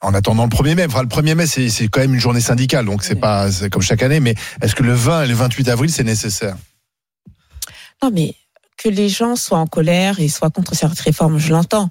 en 0.00 0.14
attendant 0.14 0.44
le 0.44 0.50
1er 0.50 0.74
mai, 0.74 0.86
enfin 0.86 1.02
le 1.02 1.08
1er 1.08 1.34
mai 1.34 1.46
c'est 1.46 1.88
quand 1.88 2.00
même 2.00 2.14
une 2.14 2.20
journée 2.20 2.40
syndicale, 2.40 2.86
donc 2.86 3.02
c'est 3.02 3.16
pas 3.16 3.48
comme 3.70 3.82
chaque 3.82 4.02
année, 4.02 4.20
mais 4.20 4.34
est-ce 4.62 4.74
que 4.74 4.82
le 4.82 4.92
20 4.92 5.24
et 5.24 5.26
le 5.26 5.34
28 5.34 5.68
avril 5.68 5.90
c'est 5.90 6.04
nécessaire? 6.04 6.56
Non, 8.02 8.10
mais 8.12 8.34
que 8.76 8.88
les 8.88 9.08
gens 9.08 9.36
soient 9.36 9.58
en 9.58 9.66
colère 9.66 10.20
et 10.20 10.28
soient 10.28 10.50
contre 10.50 10.74
cette 10.74 10.98
réforme, 11.00 11.38
je 11.38 11.52
l'entends. 11.52 11.88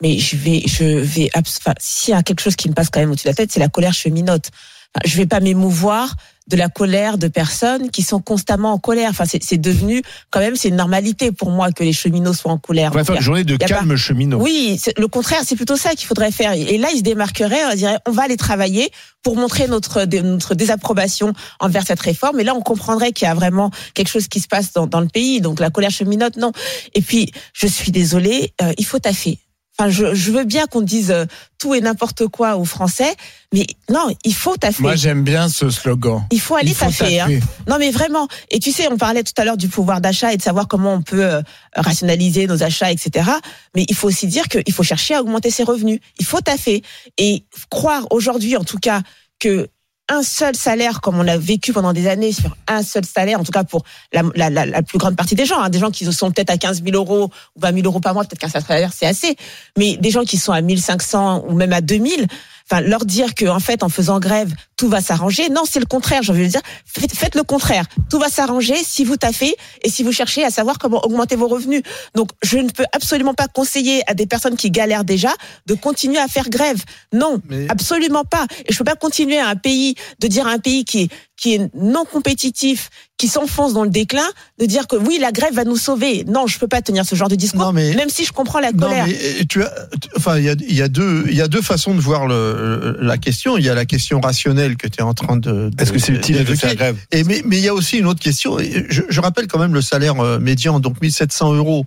Mais 0.00 0.18
je 0.18 0.36
vais, 0.36 0.62
je 0.64 0.84
vais, 0.84 1.28
enfin, 1.34 1.74
s'il 1.80 2.14
y 2.14 2.16
a 2.16 2.22
quelque 2.22 2.40
chose 2.40 2.54
qui 2.54 2.68
me 2.68 2.74
passe 2.74 2.88
quand 2.88 3.00
même 3.00 3.10
au-dessus 3.10 3.24
de 3.24 3.30
la 3.30 3.34
tête, 3.34 3.50
c'est 3.50 3.58
la 3.58 3.68
colère 3.68 3.92
cheminote. 3.92 4.50
Enfin, 4.94 5.02
je 5.04 5.16
vais 5.16 5.26
pas 5.26 5.40
m'émouvoir 5.40 6.14
de 6.48 6.56
la 6.56 6.68
colère 6.68 7.18
de 7.18 7.28
personnes 7.28 7.90
qui 7.90 8.02
sont 8.02 8.20
constamment 8.20 8.72
en 8.72 8.78
colère. 8.78 9.10
Enfin, 9.10 9.24
c'est 9.26 9.42
c'est 9.42 9.58
devenu 9.58 10.02
quand 10.30 10.40
même, 10.40 10.56
c'est 10.56 10.68
une 10.68 10.76
normalité 10.76 11.30
pour 11.30 11.50
moi 11.50 11.70
que 11.72 11.84
les 11.84 11.92
cheminots 11.92 12.32
soient 12.32 12.52
en 12.52 12.58
colère. 12.58 12.90
On 12.92 12.96
va 12.96 13.04
faire 13.04 13.16
une 13.16 13.22
journée 13.22 13.44
de 13.44 13.56
calme 13.56 13.96
cheminot. 13.96 14.38
Oui, 14.40 14.78
c'est- 14.82 14.98
le 14.98 15.08
contraire, 15.08 15.40
c'est 15.44 15.56
plutôt 15.56 15.76
ça 15.76 15.90
qu'il 15.90 16.06
faudrait 16.06 16.32
faire. 16.32 16.52
Et 16.52 16.78
là, 16.78 16.88
ils 16.92 16.98
se 16.98 17.02
démarqueraient, 17.02 17.64
on 17.72 17.74
dirait, 17.76 17.98
on 18.06 18.10
va 18.12 18.22
aller 18.24 18.36
travailler 18.36 18.90
pour 19.22 19.36
montrer 19.36 19.66
notre, 19.68 20.04
notre 20.22 20.54
désapprobation 20.54 21.32
envers 21.60 21.84
cette 21.86 22.00
réforme. 22.00 22.40
Et 22.40 22.44
là, 22.44 22.54
on 22.54 22.60
comprendrait 22.62 23.12
qu'il 23.12 23.26
y 23.26 23.30
a 23.30 23.34
vraiment 23.34 23.70
quelque 23.94 24.08
chose 24.08 24.28
qui 24.28 24.40
se 24.40 24.48
passe 24.48 24.72
dans, 24.72 24.86
dans 24.86 25.00
le 25.00 25.08
pays. 25.08 25.40
Donc, 25.40 25.60
la 25.60 25.70
colère 25.70 25.90
cheminote, 25.90 26.36
non. 26.36 26.52
Et 26.94 27.02
puis, 27.02 27.30
je 27.52 27.66
suis 27.66 27.92
désolée, 27.92 28.54
euh, 28.62 28.72
il 28.78 28.86
faut 28.86 28.98
taffer. 28.98 29.38
Enfin, 29.80 29.90
je, 29.90 30.12
je 30.12 30.32
veux 30.32 30.42
bien 30.44 30.66
qu'on 30.66 30.80
dise 30.80 31.12
euh, 31.12 31.24
tout 31.58 31.72
et 31.72 31.80
n'importe 31.80 32.26
quoi 32.26 32.56
aux 32.56 32.64
Français, 32.64 33.14
mais 33.52 33.64
non, 33.88 34.08
il 34.24 34.34
faut 34.34 34.56
taffer. 34.56 34.82
Moi, 34.82 34.96
j'aime 34.96 35.22
bien 35.22 35.48
ce 35.48 35.70
slogan. 35.70 36.24
il 36.32 36.40
faut 36.40 36.56
aller 36.56 36.70
Il 36.70 36.74
faut 36.74 36.86
taffer. 36.86 37.20
hein. 37.20 37.28
Non 37.68 37.76
mais 37.78 37.92
vraiment. 37.92 38.26
Et 38.50 38.58
tu 38.58 38.72
sais, 38.72 38.88
on 38.90 38.96
parlait 38.96 39.22
tout 39.22 39.32
à 39.36 39.44
l'heure 39.44 39.56
du 39.56 39.68
pouvoir 39.68 40.00
d'achat 40.00 40.32
et 40.32 40.36
de 40.36 40.42
savoir 40.42 40.66
comment 40.66 40.94
on 40.94 41.02
peut 41.02 41.24
euh, 41.24 41.42
rationaliser 41.76 42.48
nos 42.48 42.62
achats, 42.64 42.90
etc. 42.90 43.30
Mais 43.76 43.84
il 43.88 43.94
faut 43.94 44.08
aussi 44.08 44.26
dire 44.26 44.48
qu'il 44.48 44.72
faut 44.72 44.82
chercher 44.82 45.14
à 45.14 45.20
augmenter 45.20 45.50
ses 45.52 45.62
revenus. 45.62 46.00
Il 46.18 46.26
faut 46.26 46.40
taffer 46.40 46.82
et 47.16 47.44
croire 47.70 48.06
aujourd'hui, 48.10 48.56
en 48.56 48.64
tout 48.64 48.78
cas, 48.78 49.02
que 49.38 49.68
un 50.08 50.22
seul 50.22 50.56
salaire, 50.56 51.00
comme 51.00 51.18
on 51.18 51.28
a 51.28 51.36
vécu 51.36 51.72
pendant 51.72 51.92
des 51.92 52.08
années 52.08 52.32
sur 52.32 52.56
un 52.66 52.82
seul 52.82 53.04
salaire, 53.04 53.40
en 53.40 53.44
tout 53.44 53.52
cas 53.52 53.64
pour 53.64 53.84
la, 54.12 54.22
la, 54.34 54.50
la, 54.50 54.66
la 54.66 54.82
plus 54.82 54.98
grande 54.98 55.16
partie 55.16 55.34
des 55.34 55.44
gens, 55.44 55.60
hein, 55.60 55.68
des 55.68 55.78
gens 55.78 55.90
qui 55.90 56.10
sont 56.10 56.30
peut-être 56.30 56.50
à 56.50 56.56
15 56.56 56.82
000 56.82 56.96
euros 56.96 57.30
ou 57.56 57.60
20 57.60 57.74
000 57.74 57.86
euros 57.86 58.00
par 58.00 58.14
mois, 58.14 58.24
peut-être 58.24 58.40
qu'un 58.40 58.48
seul 58.48 58.62
salaire 58.62 58.92
c'est 58.94 59.06
assez, 59.06 59.36
mais 59.76 59.96
des 59.96 60.10
gens 60.10 60.24
qui 60.24 60.38
sont 60.38 60.52
à 60.52 60.60
1500 60.60 61.44
ou 61.48 61.54
même 61.54 61.72
à 61.72 61.80
2000, 61.80 62.26
enfin 62.70 62.80
leur 62.82 63.04
dire 63.04 63.34
que 63.34 63.46
en 63.46 63.60
fait 63.60 63.82
en 63.82 63.88
faisant 63.88 64.20
grève 64.20 64.52
tout 64.76 64.88
va 64.88 65.00
s'arranger, 65.00 65.48
non 65.48 65.62
c'est 65.68 65.80
le 65.80 65.86
contraire. 65.86 66.22
J'ai 66.22 66.32
envie 66.32 66.44
de 66.44 66.50
dire 66.50 66.60
faites, 66.84 67.12
faites 67.14 67.34
le 67.34 67.42
contraire, 67.42 67.84
tout 68.10 68.18
va 68.18 68.28
s'arranger 68.28 68.76
si 68.84 69.04
vous 69.04 69.16
taffez 69.16 69.56
et 69.82 69.90
si 69.90 70.02
vous 70.04 70.12
cherchez 70.12 70.44
à 70.44 70.50
savoir 70.50 70.78
comment 70.78 71.04
augmenter 71.04 71.34
vos 71.34 71.48
revenus. 71.48 71.82
Donc 72.14 72.30
je 72.42 72.58
ne 72.58 72.70
peux 72.70 72.84
absolument 72.92 73.34
pas 73.34 73.48
conseiller 73.48 74.02
à 74.08 74.14
des 74.14 74.26
personnes 74.26 74.56
qui 74.56 74.70
galèrent 74.70 75.04
déjà 75.04 75.30
de 75.66 75.74
continuer 75.74 76.18
à 76.18 76.28
faire 76.28 76.48
grève. 76.48 76.82
Non, 77.12 77.40
Mais- 77.48 77.68
absolument 77.70 78.24
pas. 78.24 78.46
Et 78.66 78.72
je 78.72 78.78
peux 78.78 78.84
pas 78.84 78.94
continuer 78.96 79.38
à 79.38 79.48
un 79.48 79.56
pays 79.56 79.94
de 80.20 80.28
dire 80.28 80.46
à 80.46 80.50
un 80.52 80.58
pays 80.58 80.84
qui 80.84 81.02
est 81.02 81.08
qui 81.40 81.54
est 81.54 81.70
non 81.74 82.04
compétitif, 82.04 82.90
qui 83.16 83.28
s'enfonce 83.28 83.72
dans 83.72 83.84
le 83.84 83.90
déclin, 83.90 84.26
de 84.58 84.66
dire 84.66 84.86
que 84.88 84.96
oui 84.96 85.18
la 85.20 85.30
grève 85.32 85.54
va 85.54 85.64
nous 85.64 85.76
sauver. 85.76 86.24
Non, 86.26 86.46
je 86.48 86.58
peux 86.58 86.66
pas 86.66 86.82
tenir 86.82 87.04
ce 87.06 87.14
genre 87.14 87.28
de 87.28 87.36
discours. 87.36 87.60
Non, 87.60 87.72
mais- 87.72 87.94
même 87.94 88.08
si 88.10 88.24
je 88.24 88.32
comprends 88.32 88.58
la 88.60 88.72
Non, 88.72 88.88
colère. 88.88 89.06
mais 89.06 89.44
tu 89.48 89.62
as, 89.62 89.72
tu- 90.00 90.08
enfin, 90.16 90.36
il 90.38 90.44
y 90.44 90.48
a, 90.50 90.54
il 90.58 90.74
y 90.74 90.82
a 90.82 90.88
deux, 90.88 91.24
il 91.28 91.34
y 91.36 91.40
a 91.40 91.46
deux 91.48 91.62
façons 91.62 91.94
de 91.94 92.00
voir 92.00 92.26
le, 92.26 92.96
la 93.00 93.18
question. 93.18 93.56
Il 93.56 93.64
y 93.64 93.68
a 93.68 93.74
la 93.74 93.84
question 93.86 94.20
rationnelle 94.20 94.76
que 94.76 94.88
tu 94.88 94.98
es 94.98 95.02
en 95.02 95.14
train 95.14 95.36
de. 95.36 95.70
de- 95.70 95.82
Est-ce 95.82 95.92
que 95.92 95.98
c'est 96.00 96.12
utile 96.12 96.44
de 96.44 96.54
faire 96.56 96.74
grève 96.74 96.96
Et 97.12 97.22
mais, 97.24 97.42
mais 97.44 97.58
il 97.58 97.64
y 97.64 97.68
a 97.68 97.74
aussi 97.74 97.98
une 97.98 98.06
autre 98.06 98.20
question. 98.20 98.58
Je, 98.58 99.02
je 99.08 99.20
rappelle 99.20 99.46
quand 99.46 99.58
même 99.60 99.74
le 99.74 99.82
salaire 99.82 100.18
euh, 100.20 100.38
médian, 100.40 100.80
donc 100.80 101.00
1700 101.00 101.54
euros 101.54 101.86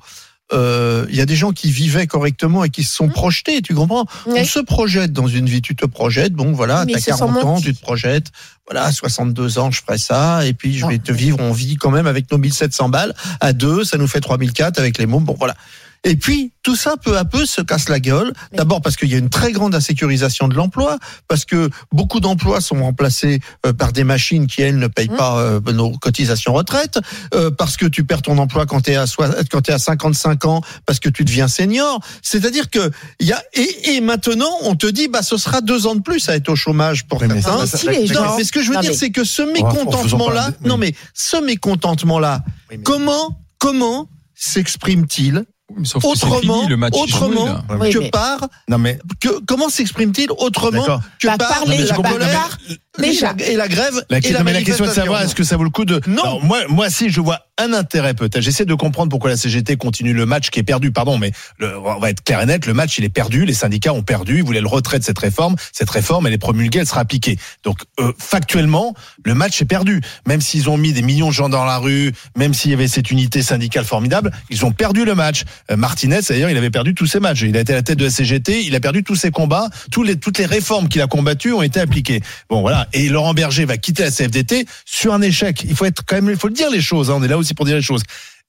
euh, 0.53 1.05
il 1.09 1.15
y 1.15 1.21
a 1.21 1.25
des 1.25 1.35
gens 1.35 1.51
qui 1.51 1.71
vivaient 1.71 2.07
correctement 2.07 2.63
et 2.63 2.69
qui 2.69 2.83
se 2.83 2.95
sont 2.95 3.07
Mmh. 3.07 3.11
projetés, 3.13 3.61
tu 3.61 3.73
comprends? 3.73 4.05
Oui. 4.25 4.39
On 4.39 4.43
se 4.43 4.59
projette 4.59 5.11
dans 5.13 5.27
une 5.27 5.47
vie, 5.47 5.61
tu 5.61 5.75
te 5.75 5.85
projettes, 5.85 6.33
bon 6.33 6.51
voilà, 6.51 6.85
t'as 6.85 6.97
ils 6.97 7.01
se 7.01 7.11
sont 7.11 7.27
40 7.27 7.43
ans, 7.45 7.61
tu 7.61 7.73
te 7.73 7.81
projettes, 7.81 8.27
voilà, 8.67 8.85
à 8.85 8.91
62 8.91 9.59
ans, 9.59 9.71
je 9.71 9.81
ferai 9.81 9.97
ça, 9.97 10.45
et 10.45 10.53
puis 10.53 10.77
je 10.77 10.85
vais 10.85 10.99
te 10.99 11.11
vivre, 11.11 11.37
on 11.39 11.51
vit 11.51 11.75
quand 11.75 11.91
même 11.91 12.07
avec 12.07 12.31
nos 12.31 12.37
1700 12.37 12.89
balles, 12.89 13.13
à 13.39 13.53
deux, 13.53 13.83
ça 13.83 13.97
nous 13.97 14.07
fait 14.07 14.21
3004 14.21 14.79
avec 14.79 14.97
les 14.97 15.05
mômes, 15.05 15.23
bon 15.25 15.35
voilà. 15.37 15.55
Et 16.03 16.15
puis, 16.15 16.51
tout 16.63 16.75
ça, 16.75 16.95
peu 16.97 17.15
à 17.17 17.25
peu, 17.25 17.45
se 17.45 17.61
casse 17.61 17.87
la 17.87 17.99
gueule. 17.99 18.33
D'abord 18.53 18.81
parce 18.81 18.95
qu'il 18.95 19.09
y 19.11 19.13
a 19.13 19.19
une 19.19 19.29
très 19.29 19.51
grande 19.51 19.75
insécurisation 19.75 20.47
de 20.47 20.55
l'emploi, 20.55 20.97
parce 21.27 21.45
que 21.45 21.69
beaucoup 21.91 22.19
d'emplois 22.19 22.59
sont 22.59 22.81
remplacés 22.81 23.39
euh, 23.67 23.73
par 23.73 23.91
des 23.93 24.03
machines 24.03 24.47
qui, 24.47 24.63
elles, 24.63 24.77
ne 24.79 24.87
payent 24.87 25.09
Mmh. 25.09 25.15
pas 25.17 25.39
euh, 25.39 25.59
nos 25.73 25.91
cotisations 25.91 26.53
retraite, 26.53 26.99
euh, 27.35 27.51
parce 27.51 27.77
que 27.77 27.85
tu 27.85 28.03
perds 28.03 28.23
ton 28.23 28.37
emploi 28.39 28.65
quand 28.65 28.81
tu 28.81 28.91
es 28.91 28.95
à 28.95 29.05
soi- 29.05 29.29
quand 29.51 29.61
t'es 29.61 29.73
à 29.73 29.77
55 29.79 30.45
ans, 30.45 30.61
parce 30.87 30.99
que 30.99 31.07
tu 31.09 31.23
deviens 31.23 31.47
senior. 31.47 31.99
C'est-à-dire 32.23 32.71
que 32.71 32.89
il 33.19 33.27
y 33.27 33.33
a 33.33 33.43
et, 33.53 33.95
et 33.95 34.01
maintenant 34.01 34.51
on 34.63 34.75
te 34.75 34.87
dit 34.87 35.07
bah 35.07 35.21
ce 35.21 35.37
sera 35.37 35.61
deux 35.61 35.85
ans 35.85 35.93
de 35.95 36.01
plus 36.01 36.27
à 36.29 36.35
être 36.35 36.49
au 36.49 36.55
chômage 36.55 37.05
pour 37.07 37.19
certains. 37.19 37.35
Non, 37.35 38.35
mais 38.37 38.43
ce 38.43 38.51
que 38.51 38.61
je 38.63 38.69
veux 38.69 38.75
Non, 38.75 38.81
dire, 38.81 38.91
mais- 38.91 38.97
c'est 38.97 39.11
que 39.11 39.23
ce 39.23 39.41
mécontentement-là, 39.43 40.49
non 40.65 40.77
mais 40.77 40.93
ce 41.13 41.37
mécontentement-là, 41.37 42.43
Oui, 42.71 42.77
mais- 42.77 42.83
comment 42.83 43.39
comment 43.59 44.07
s'exprime-t-il 44.33 45.43
Sauf 45.83 46.03
autrement- 46.05 46.59
fini, 46.61 46.67
le 46.69 46.77
match 46.77 46.93
joué, 46.93 47.03
autrement-. 47.03 47.63
Oui, 47.79 47.91
que 47.91 47.99
mais- 47.99 48.09
par 48.09 48.47
Non 48.69 48.77
mais 48.77 48.99
que 49.19 49.39
comment 49.45 49.69
s'exprime-t-il 49.69 50.29
autrement 50.37 50.79
D'accord. 50.81 51.01
que 51.19 51.27
Bah, 51.27 51.37
par 51.37 51.49
parler, 51.49 51.77
la 51.79 51.97
bah, 51.97 52.09
colère 52.11 52.31
par- 52.31 52.57
déjà. 52.99 53.33
et 53.47 53.55
la 53.55 53.67
grève 53.67 54.03
La, 54.09 54.17
et 54.17 54.21
question- 54.21 54.37
la 54.39 54.43
mais 54.43 54.53
la 54.53 54.61
question 54.63 54.85
est 54.85 54.89
de 54.89 54.93
savoir 54.93 55.21
est-ce 55.21 55.35
que 55.35 55.43
ça 55.43 55.57
vaut 55.57 55.63
le 55.63 55.69
coup 55.69 55.85
de 55.85 56.01
Non. 56.07 56.23
Alors, 56.23 56.43
moi 56.43 56.59
moi 56.67 56.89
si 56.89 57.09
je 57.09 57.21
vois 57.21 57.39
un 57.57 57.73
intérêt 57.73 58.13
peut-être 58.13 58.41
j'essaie 58.41 58.65
de 58.65 58.73
comprendre 58.73 59.09
pourquoi 59.09 59.29
la 59.29 59.37
CGT 59.37 59.77
continue 59.77 60.13
le 60.13 60.25
match 60.25 60.49
qui 60.49 60.59
est 60.59 60.63
perdu 60.63 60.91
pardon 60.91 61.17
mais 61.17 61.31
le- 61.59 61.77
on 61.77 61.99
va 61.99 62.09
être 62.09 62.23
clair 62.23 62.41
et 62.41 62.45
net 62.45 62.65
le 62.65 62.73
match 62.73 62.97
il 62.97 63.03
est 63.05 63.09
perdu 63.09 63.45
les 63.45 63.53
syndicats 63.53 63.93
ont 63.93 64.01
perdu 64.03 64.37
ils 64.37 64.43
voulaient 64.43 64.61
le 64.61 64.67
retrait 64.67 64.99
de 64.99 65.03
cette 65.03 65.19
réforme 65.19 65.55
cette 65.71 65.89
réforme 65.89 66.27
elle 66.27 66.33
est 66.33 66.37
promulguée 66.37 66.79
elle 66.79 66.87
sera 66.87 67.01
appliquée. 67.01 67.37
Donc 67.63 67.77
euh, 67.99 68.11
factuellement 68.17 68.93
le 69.23 69.33
match 69.35 69.61
est 69.61 69.65
perdu. 69.65 70.01
Même 70.27 70.41
s'ils 70.41 70.69
ont 70.69 70.77
mis 70.77 70.91
des 70.93 71.01
millions 71.01 71.29
de 71.29 71.33
gens 71.33 71.49
dans 71.49 71.65
la 71.65 71.77
rue 71.77 72.11
même 72.35 72.53
s'il 72.53 72.71
y 72.71 72.73
avait 72.73 72.87
cette 72.87 73.11
unité 73.11 73.41
syndicale 73.41 73.85
formidable 73.85 74.31
ils 74.49 74.65
ont 74.65 74.71
perdu 74.71 75.05
le 75.05 75.15
match. 75.15 75.43
Euh, 75.69 75.77
Martinez 75.77 76.19
d'ailleurs 76.27 76.49
il 76.49 76.57
avait 76.57 76.69
perdu 76.71 76.93
tous 76.93 77.05
ses 77.07 77.19
matchs. 77.19 77.41
Il 77.43 77.55
a 77.57 77.61
été 77.61 77.73
à 77.73 77.75
la 77.77 77.83
tête 77.83 77.97
de 77.99 78.05
la 78.05 78.09
CGT 78.11 78.63
il 78.65 78.75
a 78.75 78.79
perdu 78.79 79.03
tous 79.03 79.15
ses 79.15 79.31
combats. 79.31 79.69
Tous 79.91 80.03
les 80.03 80.15
toutes 80.17 80.37
les 80.39 80.45
réformes 80.45 80.89
qu'il 80.89 81.01
a 81.01 81.07
combattues 81.07 81.53
ont 81.53 81.61
été 81.61 81.79
appliquées. 81.79 82.21
Bon 82.49 82.61
voilà, 82.61 82.80
et 82.93 83.09
Laurent 83.09 83.33
Berger 83.33 83.65
va 83.65 83.77
quitter 83.77 84.03
la 84.03 84.11
CFDT 84.11 84.65
sur 84.85 85.13
un 85.13 85.21
échec. 85.21 85.63
Il 85.67 85.75
faut 85.75 85.85
être 85.85 86.03
quand 86.05 86.15
même, 86.15 86.29
il 86.29 86.37
faut 86.37 86.47
le 86.47 86.53
dire 86.53 86.69
les 86.69 86.81
choses. 86.81 87.09
hein, 87.09 87.15
on 87.17 87.23
est 87.23 87.27
là 87.27 87.37
aussi 87.37 87.53
pour 87.53 87.65
dire 87.65 87.75
les 87.75 87.81
choses. 87.81 88.03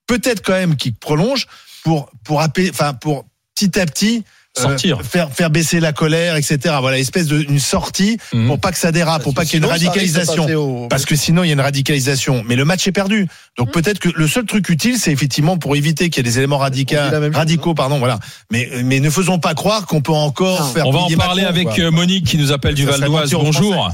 Peut-être 0.07 0.43
quand 0.43 0.53
même 0.53 0.77
qu'il 0.77 0.95
prolonge 0.95 1.47
pour 1.85 2.11
pour 2.25 2.41
appeler, 2.43 2.71
enfin 2.71 2.93
pour 2.95 3.25
petit 3.55 3.79
à 3.79 3.87
petit 3.87 4.25
euh, 4.59 4.63
Sortir. 4.63 5.01
faire 5.03 5.31
faire 5.33 5.49
baisser 5.49 5.81
la 5.81 5.93
colère, 5.95 6.37
etc. 6.37 6.59
Voilà, 6.81 6.99
espèce 6.99 7.27
de 7.27 7.41
une 7.41 7.59
sortie 7.59 8.19
Mhm. 8.35 8.49
pour 8.49 8.59
pas 8.59 8.71
que 8.73 8.77
ça 8.79 8.93
dérape, 8.93 9.23
pour 9.23 9.33
pas 9.33 9.45
qu'il 9.47 9.55
y 9.55 9.57
ait 9.57 9.65
une 9.65 9.71
radicalisation. 9.71 10.45
au- 10.57 10.89
Parce 10.89 11.07
que 11.07 11.17
sinon, 11.17 11.43
il 11.43 11.47
y 11.47 11.51
a 11.51 11.55
une 11.55 11.61
radicalisation. 11.61 12.45
Mais 12.47 12.55
le 12.57 12.65
match 12.67 12.87
est 12.87 12.93
perdu. 12.93 13.27
Donc 13.57 13.69
Mm. 13.69 13.73
peut-être 13.73 13.99
que 13.99 14.11
le 14.15 14.29
seul 14.29 14.45
truc 14.45 14.69
utile, 14.69 14.99
c'est 14.99 15.11
effectivement 15.13 15.57
pour 15.57 15.75
éviter 15.77 16.11
qu'il 16.11 16.19
y 16.19 16.29
ait 16.29 16.31
des 16.31 16.37
éléments 16.39 16.59
radicaux, 16.59 16.97
chose, 16.97 17.31
radicaux, 17.35 17.73
pardon, 17.75 17.99
voilà. 17.99 18.19
Mais 18.51 18.69
mais 18.85 19.01
ne 19.01 19.09
faisons 19.09 19.39
pas 19.39 19.55
croire 19.55 19.87
qu'on 19.87 20.03
peut 20.03 20.13
encore 20.13 20.61
Non. 20.61 20.73
faire. 20.75 20.87
On 20.87 20.93
va 20.93 20.99
en 20.99 21.09
parler 21.17 21.43
Macron, 21.43 21.49
avec 21.57 21.69
quoi. 21.69 21.79
euh, 21.85 21.91
Monique 21.91 22.27
qui 22.27 22.37
nous 22.37 22.53
appelle 22.53 22.75
du 22.75 22.85
Val 22.85 23.01
d'Oise. 23.01 23.31
Bonjour. 23.33 23.91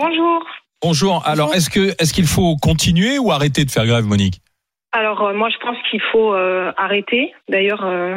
Bonjour. 0.00 0.46
Bonjour. 0.80 1.22
Alors, 1.26 1.52
est-ce 1.54 1.70
que 1.70 1.90
est-ce 2.00 2.14
qu'il 2.14 2.26
faut 2.26 2.54
continuer 2.62 3.18
ou 3.18 3.32
arrêter 3.32 3.64
de 3.64 3.70
faire 3.70 3.84
grève, 3.84 4.04
Monique? 4.04 4.40
Alors 4.92 5.22
euh, 5.22 5.34
moi 5.34 5.48
je 5.50 5.58
pense 5.58 5.76
qu'il 5.90 6.00
faut 6.00 6.34
euh, 6.34 6.72
arrêter. 6.76 7.34
D'ailleurs, 7.48 7.84
euh, 7.84 8.14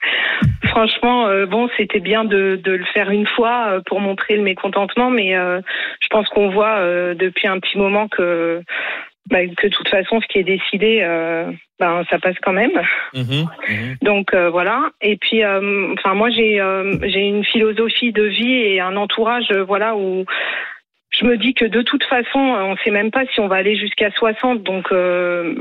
franchement, 0.64 1.28
bon, 1.46 1.68
c'était 1.76 2.00
bien 2.00 2.24
de, 2.24 2.58
de 2.64 2.72
le 2.72 2.84
faire 2.94 3.10
une 3.10 3.26
fois 3.26 3.80
pour 3.84 4.00
montrer 4.00 4.36
le 4.36 4.42
mécontentement, 4.42 5.10
mais 5.10 5.34
je 5.34 6.08
pense 6.10 6.26
qu'on 6.30 6.48
voit 6.48 6.80
depuis 7.14 7.46
un 7.46 7.60
petit 7.60 7.76
moment 7.76 8.08
que 8.08 8.62
bah, 9.30 9.46
que 9.46 9.66
de 9.68 9.72
toute 9.72 9.88
façon 9.88 10.20
ce 10.20 10.26
qui 10.26 10.38
est 10.38 10.44
décidé, 10.44 11.00
euh, 11.02 11.52
ben 11.78 12.02
ça 12.10 12.18
passe 12.18 12.36
quand 12.42 12.52
même. 12.52 12.72
Donc 14.02 14.34
euh, 14.34 14.50
voilà. 14.50 14.90
Et 15.00 15.16
puis, 15.16 15.44
euh, 15.44 15.94
enfin 15.94 16.14
moi 16.14 16.30
j'ai 16.30 16.60
j'ai 17.02 17.20
une 17.20 17.44
philosophie 17.44 18.12
de 18.12 18.24
vie 18.24 18.52
et 18.52 18.80
un 18.80 18.96
entourage, 18.96 19.52
voilà 19.66 19.94
où 19.96 20.24
je 21.22 21.26
me 21.26 21.36
dis 21.36 21.54
que 21.54 21.64
de 21.64 21.82
toute 21.82 22.04
façon, 22.04 22.38
euh, 22.38 22.62
on 22.64 22.76
sait 22.78 22.90
même 22.90 23.10
pas 23.10 23.24
si 23.32 23.40
on 23.40 23.46
va 23.48 23.56
aller 23.56 23.76
jusqu'à 23.76 24.10
60. 24.10 24.62
Donc, 24.62 24.90
euh, 24.92 25.54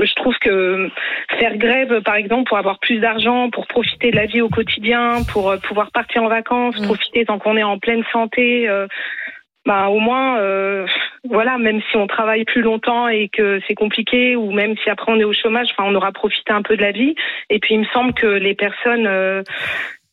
je 0.00 0.14
trouve 0.14 0.36
que 0.38 0.88
faire 1.38 1.56
grève, 1.56 2.02
par 2.02 2.16
exemple, 2.16 2.48
pour 2.48 2.58
avoir 2.58 2.78
plus 2.78 2.98
d'argent, 2.98 3.50
pour 3.50 3.66
profiter 3.66 4.10
de 4.10 4.16
la 4.16 4.26
vie 4.26 4.42
au 4.42 4.48
quotidien, 4.48 5.22
pour 5.32 5.50
euh, 5.50 5.56
pouvoir 5.56 5.90
partir 5.90 6.22
en 6.22 6.28
vacances, 6.28 6.78
Mm. 6.78 6.84
profiter 6.84 7.24
tant 7.24 7.38
qu'on 7.38 7.56
est 7.56 7.62
en 7.62 7.78
pleine 7.78 8.04
santé. 8.12 8.68
euh, 8.68 8.86
bah, 9.66 9.88
au 9.88 9.98
moins, 9.98 10.38
euh, 10.38 10.86
voilà, 11.28 11.58
même 11.58 11.82
si 11.90 11.96
on 11.98 12.06
travaille 12.06 12.44
plus 12.46 12.62
longtemps 12.62 13.08
et 13.08 13.28
que 13.28 13.60
c'est 13.68 13.74
compliqué, 13.74 14.34
ou 14.34 14.52
même 14.52 14.74
si 14.82 14.88
après 14.88 15.12
on 15.12 15.20
est 15.20 15.24
au 15.24 15.34
chômage, 15.34 15.68
enfin, 15.72 15.86
on 15.86 15.94
aura 15.94 16.12
profité 16.12 16.50
un 16.52 16.62
peu 16.62 16.76
de 16.78 16.82
la 16.82 16.92
vie. 16.92 17.14
Et 17.50 17.58
puis, 17.58 17.74
il 17.74 17.80
me 17.80 17.84
semble 17.92 18.14
que 18.14 18.26
les 18.26 18.54
personnes, 18.54 19.06
euh, 19.06 19.42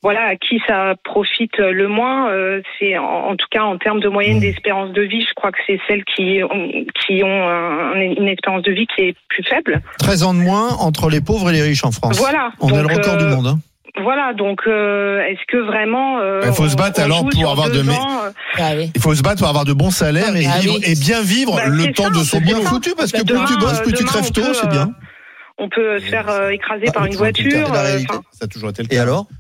voilà, 0.04 0.22
à 0.28 0.36
qui 0.36 0.62
ça 0.68 0.94
profite 1.04 1.58
le 1.58 1.88
moins, 1.88 2.30
euh, 2.32 2.62
c'est 2.80 2.98
en, 2.98 3.04
en 3.30 3.36
tout 3.36 3.48
cas 3.52 3.64
en 3.64 3.78
termes 3.78 4.00
de 4.00 4.08
moyenne 4.10 4.40
d'espérance 4.40 4.92
de 4.94 5.02
vie, 5.02 5.22
je 5.28 5.34
crois 5.36 5.52
que 5.52 5.58
c'est 5.66 5.80
celles 5.88 6.04
qui 6.06 6.42
ont, 6.44 6.72
qui 7.06 7.24
ont 7.24 7.48
un- 7.50 8.00
une 8.00 8.28
espérance 8.28 8.62
de 8.64 8.72
vie 8.72 8.88
qui 8.96 9.02
est 9.02 9.16
plus 9.30 9.44
faible. 9.44 9.82
13 10.00 10.24
ans 10.24 10.34
de 10.34 10.40
moins 10.40 10.70
entre 10.80 11.10
les 11.10 11.20
pauvres 11.22 11.50
et 11.50 11.54
les 11.54 11.62
riches 11.64 11.84
en 11.84 11.92
France. 11.92 12.18
Voilà. 12.20 12.52
On 12.60 12.70
est 12.70 12.82
Donc, 12.82 12.90
le 12.92 12.98
record 12.98 13.16
euh, 13.16 13.18
du 13.30 13.36
monde. 13.36 13.48
Hein. 13.48 13.60
Voilà, 14.04 14.34
donc 14.36 14.62
euh, 14.68 15.22
est-ce 15.26 15.42
que 15.48 15.58
vraiment 15.58 16.20
euh, 16.20 16.42
Il 16.46 16.54
faut 16.54 16.68
se 16.70 16.76
battre 16.76 17.02
alors 17.02 17.28
pour 17.28 17.50
avoir 17.50 17.72
de- 17.72 17.80
ans, 17.90 18.22
euh, 18.26 18.30
Ah 18.60 18.74
oui. 18.78 18.92
Il 18.94 19.02
faut 19.02 19.16
se 19.16 19.24
battre 19.24 19.40
pour 19.40 19.48
avoir 19.50 19.66
de 19.66 19.74
bons 19.74 19.90
salaires 19.90 20.36
et, 20.36 20.46
Ah 20.46 20.60
vivre, 20.60 20.76
oui. 20.76 20.84
et 20.86 20.94
bien 20.94 21.22
vivre 21.24 21.56
Bah, 21.56 21.66
le 21.68 21.92
temps 21.94 22.04
ça, 22.04 22.10
de 22.12 22.24
son 22.24 22.40
bien 22.40 22.62
foutu 22.62 22.92
parce 22.96 23.12
que 23.12 23.18
Bah, 23.18 23.24
plus 23.26 23.34
demain, 23.34 23.46
tu 23.46 23.58
bosses, 23.58 23.80
euh, 23.80 23.84
plus 23.84 23.94
tu 23.94 24.04
crèves 24.06 24.26
on 24.30 24.32
tôt, 24.32 24.42
peut, 24.42 24.54
c'est 24.54 24.68
euh, 24.68 24.70
bien. 24.70 24.92
on 25.58 25.70
peut 25.70 25.98
se 25.98 26.06
faire 26.06 26.30
euh, 26.30 26.50
écraser 26.52 26.86
par 26.94 27.06
une 27.08 27.14
C'est 27.14 27.18
voiture, 27.18 27.74
la 27.74 27.80
euh, 27.80 27.84
réalité. 27.88 28.08
enfin, 28.12 28.22
Ça 28.34 28.46
a 28.46 28.48
toujours 28.48 28.70
été 28.70 28.84
le 28.84 28.88
cas. 28.90 28.96
Et 28.96 29.00
alors? 29.00 29.26
Ah. 29.32 29.34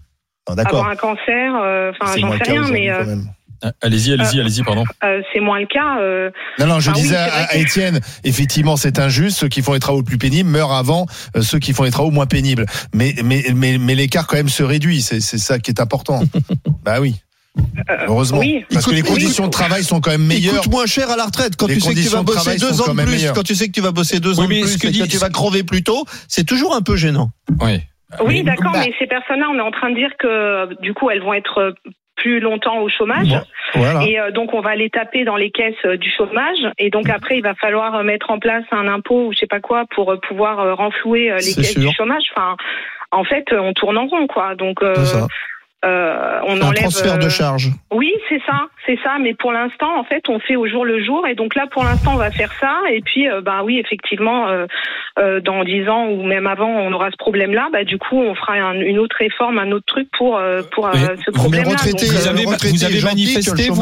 Avoir 0.55 0.87
un 0.89 0.95
cancer, 0.95 1.53
euh, 1.63 1.91
enfin 1.99 2.11
C'est 2.13 2.19
j'en 2.21 2.27
moins 2.27 2.37
le 2.37 2.45
sais 2.45 2.51
cas 2.53 2.61
rien, 2.61 2.71
mais 2.71 2.89
euh. 2.89 3.15
Ah, 3.63 3.71
Allez-y, 3.81 4.13
allez-y, 4.13 4.39
allez-y, 4.39 4.61
pardon. 4.61 4.83
euh, 5.03 5.21
c'est 5.33 5.39
moins 5.39 5.59
le 5.59 5.65
cas. 5.65 5.97
euh, 5.99 6.29
Non, 6.59 6.67
non, 6.67 6.79
je 6.79 6.91
Ah 6.91 6.93
disais 6.93 7.15
à, 7.15 7.55
Étienne, 7.57 7.99
effectivement, 8.23 8.77
c'est 8.77 8.99
injuste. 8.99 9.39
Ceux 9.39 9.47
qui 9.47 9.63
font 9.63 9.73
les 9.73 9.79
travaux 9.79 10.03
plus 10.03 10.19
pénibles 10.19 10.47
meurent 10.47 10.73
avant 10.73 11.07
euh, 11.35 11.41
ceux 11.41 11.57
qui 11.57 11.73
font 11.73 11.81
les 11.83 11.89
travaux 11.89 12.11
moins 12.11 12.27
pénibles. 12.27 12.67
Mais, 12.93 13.15
mais, 13.23 13.45
mais, 13.55 13.79
mais 13.79 13.95
l'écart 13.95 14.27
quand 14.27 14.35
même 14.37 14.47
se 14.49 14.61
réduit. 14.61 15.01
C'est, 15.01 15.21
c'est 15.21 15.39
ça 15.39 15.57
qui 15.57 15.71
est 15.71 15.81
important. 15.81 16.21
bah 16.83 16.99
oui. 17.01 17.15
Heureusement. 18.07 18.37
oui. 18.37 18.63
Parce 18.71 18.85
que 18.85 18.91
les 18.91 19.01
conditions 19.01 19.45
de 19.47 19.51
travail 19.51 19.83
sont 19.83 20.01
quand 20.01 20.11
même 20.11 20.21
Il 20.21 20.27
meilleures. 20.27 20.61
coûte 20.61 20.71
moins 20.71 20.85
cher 20.85 21.09
à 21.09 21.15
la 21.15 21.25
retraite 21.25 21.55
quand 21.55 21.65
Les 21.65 21.73
tu 21.75 21.81
sais 21.81 21.95
que 21.95 21.99
tu 21.99 22.09
vas 22.09 22.21
bosser 22.21 22.57
deux 22.57 22.81
ans 22.81 22.85
quand 22.85 22.93
de 22.93 23.01
plus. 23.01 23.11
meilleures. 23.11 23.33
Quand 23.33 23.41
tu 23.43 23.55
sais 23.55 23.65
que 23.67 23.71
tu 23.71 23.81
vas 23.81 23.91
bosser 23.91 24.19
deux 24.19 24.39
Oui, 24.39 24.45
ans 24.45 24.47
de 24.49 24.61
plus 24.61 24.77
que 24.77 24.87
et 24.87 24.91
que 24.91 25.03
dit- 25.03 25.07
tu 25.07 25.17
vas 25.17 25.29
crever 25.31 25.63
plus 25.63 25.81
tôt, 25.83 26.05
c'est 26.27 26.43
toujours 26.43 26.75
un 26.75 26.81
peu 26.83 26.95
gênant. 26.95 27.31
Oui. 27.61 27.81
Oui, 28.21 28.43
d'accord, 28.43 28.71
bah- 28.73 28.79
mais 28.85 28.93
ces 28.99 29.07
personnes-là, 29.07 29.47
on 29.49 29.57
est 29.57 29.61
en 29.61 29.71
train 29.71 29.89
de 29.89 29.95
dire 29.95 30.15
que 30.17 30.73
du 30.81 30.93
coup, 30.93 31.09
elles 31.09 31.21
vont 31.21 31.33
être 31.33 31.73
plus 32.15 32.39
longtemps 32.39 32.79
au 32.79 32.89
chômage. 32.89 33.27
Bon, 33.29 33.41
Voilà. 33.75 34.03
Et 34.07 34.19
euh, 34.19 34.31
donc 34.31 34.53
on 34.53 34.61
va 34.61 34.75
les 34.75 34.89
taper 34.89 35.23
dans 35.23 35.35
les 35.35 35.51
caisses 35.51 35.75
euh, 35.85 35.97
du 35.97 36.09
chômage 36.09 36.57
et 36.79 36.89
donc 36.89 37.09
après 37.09 37.37
il 37.37 37.43
va 37.43 37.53
falloir 37.53 37.93
euh, 37.93 38.01
mettre 38.03 38.31
en 38.31 38.39
place 38.39 38.63
un 38.71 38.87
impôt 38.87 39.27
ou 39.27 39.33
je 39.33 39.37
sais 39.37 39.45
pas 39.45 39.59
quoi 39.59 39.83
pour 39.93 40.19
pouvoir 40.27 40.75
renflouer 40.77 41.29
les 41.35 41.53
caisses 41.53 41.73
sûr. 41.73 41.81
du 41.89 41.95
chômage. 41.95 42.23
Enfin, 42.35 42.55
en 43.11 43.23
fait, 43.23 43.45
on 43.53 43.71
tourne 43.73 43.99
en 43.99 44.07
rond 44.07 44.25
quoi. 44.25 44.55
Donc 44.55 44.81
euh, 44.81 44.95
euh, 45.85 46.39
on 46.47 46.55
C'est 46.55 46.63
un 46.63 46.67
enlève. 46.67 46.81
transfert 46.81 47.17
de 47.19 47.29
charge. 47.29 47.67
Oui, 47.91 48.11
c'est 48.29 48.41
ça, 48.47 48.66
c'est 48.87 48.97
ça. 49.03 49.17
Mais 49.21 49.33
pour 49.35 49.51
l'instant, 49.51 49.99
en 49.99 50.03
fait, 50.03 50.23
on 50.29 50.39
fait 50.39 50.55
au 50.55 50.67
jour 50.67 50.85
le 50.85 51.03
jour 51.03 51.27
et 51.27 51.35
donc 51.35 51.53
là, 51.53 51.65
pour 51.69 51.83
l'instant, 51.83 52.13
on 52.13 52.17
va 52.17 52.31
faire 52.31 52.51
ça 52.59 52.79
et 52.91 53.01
puis, 53.01 53.29
euh, 53.29 53.41
bah 53.41 53.61
oui, 53.63 53.77
effectivement, 53.77 54.47
euh, 54.47 54.65
euh, 55.19 55.39
dans 55.41 55.63
dix 55.63 55.87
ans 55.89 56.07
ou 56.07 56.23
même 56.23 56.47
avant, 56.47 56.69
on 56.69 56.91
aura 56.93 57.11
ce 57.11 57.17
problème-là. 57.17 57.67
Bah 57.71 57.83
du 57.83 57.97
coup, 57.99 58.17
on 58.19 58.33
fera 58.33 58.53
un- 58.53 58.79
une 58.81 58.97
autre 58.99 59.15
réforme, 59.19 59.59
un 59.59 59.71
autre 59.71 59.85
truc 59.85 60.07
pour 60.17 60.39
pour 60.71 60.87
euh, 60.87 60.93
ce 61.25 61.31
vous- 61.31 61.37
problème-là. 61.37 61.69
vous 62.07 62.27
euh, 62.27 62.29
avez- 62.29 62.45
vous 62.45 62.83
manifesté, 63.05 63.69
vous. 63.69 63.81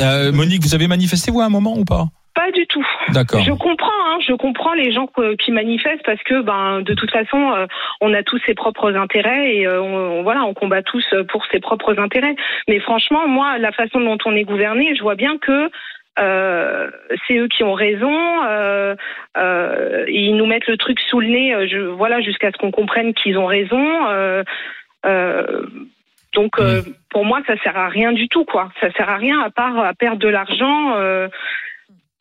Euh, 0.00 0.32
Monique, 0.32 0.62
vous 0.62 0.74
avez 0.74 0.86
manifesté 0.88 1.30
vous 1.30 1.40
à 1.40 1.44
un 1.46 1.48
moment 1.48 1.74
ou 1.76 1.84
pas? 1.84 2.04
Pas 2.36 2.50
du 2.52 2.66
tout. 2.66 2.86
D'accord. 3.14 3.40
Je 3.40 3.52
comprends, 3.52 4.04
hein, 4.04 4.18
je 4.20 4.34
comprends 4.34 4.74
les 4.74 4.92
gens 4.92 5.08
qui 5.38 5.52
manifestent 5.52 6.04
parce 6.04 6.22
que, 6.22 6.42
ben, 6.42 6.82
de 6.82 6.92
toute 6.92 7.10
façon, 7.10 7.50
euh, 7.52 7.66
on 8.02 8.12
a 8.12 8.22
tous 8.22 8.38
ses 8.44 8.52
propres 8.52 8.94
intérêts 8.94 9.56
et 9.56 9.66
euh, 9.66 9.80
on, 9.80 10.22
voilà, 10.22 10.44
on 10.44 10.52
combat 10.52 10.82
tous 10.82 11.02
euh, 11.14 11.24
pour 11.24 11.46
ses 11.46 11.60
propres 11.60 11.98
intérêts. 11.98 12.36
Mais 12.68 12.78
franchement, 12.78 13.26
moi, 13.26 13.56
la 13.56 13.72
façon 13.72 14.00
dont 14.00 14.18
on 14.26 14.36
est 14.36 14.44
gouverné, 14.44 14.94
je 14.94 15.02
vois 15.02 15.14
bien 15.14 15.38
que 15.38 15.70
euh, 16.18 16.90
c'est 17.26 17.38
eux 17.38 17.48
qui 17.48 17.64
ont 17.64 17.72
raison. 17.72 18.14
Euh, 18.44 18.94
euh, 19.38 20.04
ils 20.08 20.36
nous 20.36 20.46
mettent 20.46 20.68
le 20.68 20.76
truc 20.76 21.00
sous 21.00 21.20
le 21.20 21.28
nez, 21.28 21.54
euh, 21.54 21.66
je, 21.66 21.78
voilà, 21.78 22.20
jusqu'à 22.20 22.52
ce 22.52 22.58
qu'on 22.58 22.70
comprenne 22.70 23.14
qu'ils 23.14 23.38
ont 23.38 23.46
raison. 23.46 24.08
Euh, 24.08 24.44
euh, 25.06 25.66
donc, 26.34 26.58
euh, 26.58 26.82
pour 27.08 27.24
moi, 27.24 27.40
ça 27.46 27.56
sert 27.62 27.78
à 27.78 27.88
rien 27.88 28.12
du 28.12 28.28
tout, 28.28 28.44
quoi. 28.44 28.70
Ça 28.82 28.90
sert 28.92 29.08
à 29.08 29.16
rien 29.16 29.40
à 29.40 29.48
part 29.48 29.78
à 29.78 29.94
perdre 29.94 30.18
de 30.18 30.28
l'argent. 30.28 30.92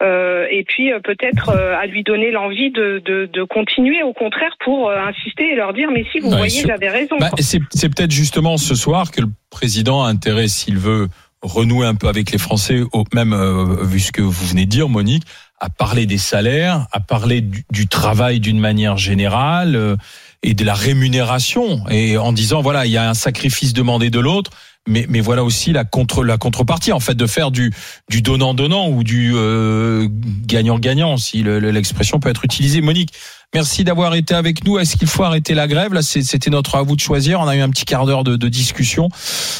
Euh, 0.03 0.45
et 0.51 0.63
puis 0.65 0.91
euh, 0.91 0.99
peut-être 0.99 1.49
euh, 1.49 1.77
à 1.77 1.85
lui 1.85 2.03
donner 2.03 2.29
l'envie 2.31 2.69
de, 2.69 3.01
de, 3.05 3.29
de 3.31 3.43
continuer, 3.43 4.03
au 4.03 4.11
contraire, 4.13 4.51
pour 4.63 4.89
euh, 4.89 4.97
insister 4.97 5.53
et 5.53 5.55
leur 5.55 5.73
dire 5.73 5.89
mais 5.91 6.05
si 6.11 6.19
vous 6.19 6.31
voyez, 6.31 6.63
j'avais 6.67 6.89
raison. 6.89 7.15
Bah, 7.17 7.31
c'est 7.39 7.59
c'est 7.69 7.87
peut-être 7.87 8.11
justement 8.11 8.57
ce 8.57 8.75
soir 8.75 9.11
que 9.11 9.21
le 9.21 9.27
président 9.49 10.03
a 10.03 10.09
intérêt, 10.09 10.49
s'il 10.49 10.77
veut 10.77 11.07
renouer 11.41 11.85
un 11.85 11.95
peu 11.95 12.07
avec 12.07 12.31
les 12.31 12.37
Français, 12.37 12.81
au, 12.91 13.05
même 13.13 13.33
euh, 13.33 13.85
vu 13.85 13.99
ce 13.99 14.11
que 14.11 14.21
vous 14.21 14.47
venez 14.47 14.65
de 14.65 14.71
dire, 14.71 14.89
Monique, 14.89 15.23
à 15.59 15.69
parler 15.69 16.05
des 16.05 16.17
salaires, 16.17 16.87
à 16.91 16.99
parler 16.99 17.41
du, 17.41 17.63
du 17.71 17.87
travail 17.87 18.39
d'une 18.39 18.59
manière 18.59 18.97
générale 18.97 19.75
euh, 19.75 19.95
et 20.43 20.53
de 20.53 20.65
la 20.65 20.73
rémunération, 20.73 21.87
et 21.89 22.17
en 22.17 22.33
disant 22.33 22.61
voilà, 22.61 22.85
il 22.85 22.91
y 22.91 22.97
a 22.97 23.09
un 23.09 23.13
sacrifice 23.13 23.73
demandé 23.73 24.09
de 24.09 24.19
l'autre. 24.19 24.51
Mais, 24.87 25.05
voilà 25.19 25.43
aussi 25.43 25.71
la 25.73 25.83
contre 25.83 26.23
la 26.23 26.37
contrepartie 26.37 26.91
en 26.91 26.99
fait 26.99 27.15
de 27.15 27.25
faire 27.25 27.49
du 27.49 27.73
du 28.09 28.21
donnant 28.21 28.53
donnant 28.53 28.87
ou 28.89 29.03
du 29.03 29.31
euh, 29.35 30.07
gagnant 30.45 30.77
gagnant 30.77 31.17
si 31.17 31.41
le- 31.41 31.59
le- 31.59 31.71
l'expression 31.71 32.19
peut 32.19 32.29
être 32.29 32.45
utilisée. 32.45 32.81
Monique 32.81 33.11
Merci 33.55 33.83
d'avoir 33.85 34.13
été 34.15 34.33
avec 34.33 34.65
nous. 34.65 34.77
Est-ce 34.79 34.97
qu'il 34.97 35.07
faut 35.07 35.23
arrêter 35.23 35.53
la 35.53 35.67
grève 35.67 35.93
Là, 35.93 36.01
c'est- 36.01 36.21
c'était 36.23 36.49
notre 36.49 36.75
à 36.75 36.81
vous 36.83 36.95
de 36.95 37.01
choisir. 37.01 37.39
On 37.39 37.47
a 37.47 37.55
eu 37.55 37.61
un 37.61 37.69
petit 37.69 37.85
quart 37.85 38.05
d'heure 38.05 38.23
de, 38.23 38.35
de 38.35 38.49
discussion. 38.49 39.07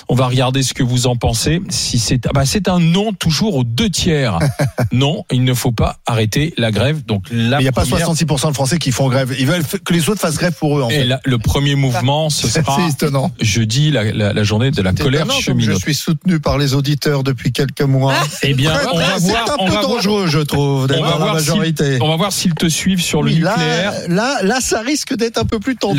On 0.10 0.16
va 0.16 0.28
regarder 0.28 0.64
ce 0.64 0.74
que 0.74 0.84
vous 0.84 1.08
en 1.08 1.16
pensez. 1.16 1.62
Si 1.70 1.98
c'est, 1.98 2.26
ah 2.28 2.32
bah, 2.34 2.46
c'est 2.46 2.68
un 2.68 2.80
non 2.80 3.14
toujours 3.14 3.56
aux 3.56 3.64
deux 3.64 3.90
tiers. 3.90 4.38
non, 4.92 5.24
il 5.32 5.44
ne 5.46 5.54
faut 5.54 5.72
pas 5.72 5.98
arrêter 6.06 6.54
la 6.58 6.72
grève. 6.72 7.06
Donc 7.06 7.26
Il 7.32 7.48
n'y 7.48 7.54
a 7.54 7.72
pas 7.72 7.86
première- 7.86 8.06
66% 8.10 8.50
de 8.50 8.54
Français 8.54 8.78
qui 8.80 8.92
font 8.92 9.08
grève. 9.10 9.34
Ils 9.40 9.48
veulent 9.48 9.64
que 9.64 9.94
les 9.94 10.10
autres 10.10 10.20
fassent 10.20 10.38
grève 10.38 10.56
pour 10.60 10.78
eux, 10.78 10.84
en 10.84 10.90
Et 10.90 10.96
fait. 11.00 11.06
la- 11.06 11.22
le 11.24 11.38
premier 11.38 11.76
mouvement, 11.76 12.30
ce 12.30 12.48
C'est 12.48 12.64
sera 12.64 12.88
étonnant. 12.90 13.32
jeudi, 13.40 13.92
la, 13.92 14.04
la- 14.12 14.34
la 14.34 14.44
journée 14.44 14.72
de 14.72 14.82
la 14.82 14.92
C'est 14.92 15.04
colère 15.04 15.26
comme 15.28 15.36
Je 15.38 15.42
cheminote. 15.42 15.80
suis 15.80 15.96
soutenu 15.96 16.40
par 16.42 16.58
les 16.58 16.74
auditeurs 16.74 17.24
depuis 17.24 17.54
quelques 17.54 17.82
mois. 17.82 18.14
Eh 18.44 18.54
bien, 18.54 18.74
on 18.94 18.98
va 18.98 19.20
c'est 19.20 19.30
voir. 19.30 19.52
un 19.52 19.56
On 19.60 19.66
peu 19.68 19.72
voir. 19.72 19.88
dangereux, 19.88 20.28
je 20.28 20.40
trouve, 20.40 20.84
On 20.84 20.88
va 20.88 20.96
la 21.12 21.16
voir 21.16 21.40
si- 21.40 21.50
majorité. 21.50 21.98
On 22.02 22.10
va 22.10 22.16
voir 22.18 22.32
s'ils 22.34 22.54
te 22.56 22.68
suivent 22.68 23.02
sur 23.02 23.24
le 23.24 23.30
Oui, 23.30 23.36
nucléaire. 23.38 23.85
là, 23.85 23.85
là, 24.08 24.42
là, 24.44 24.60
ça 24.62 24.82
risque 24.82 25.16
d'être 25.16 25.38
un 25.38 25.46
peu 25.46 25.60
plus 25.60 25.76
tendu. 25.76 25.98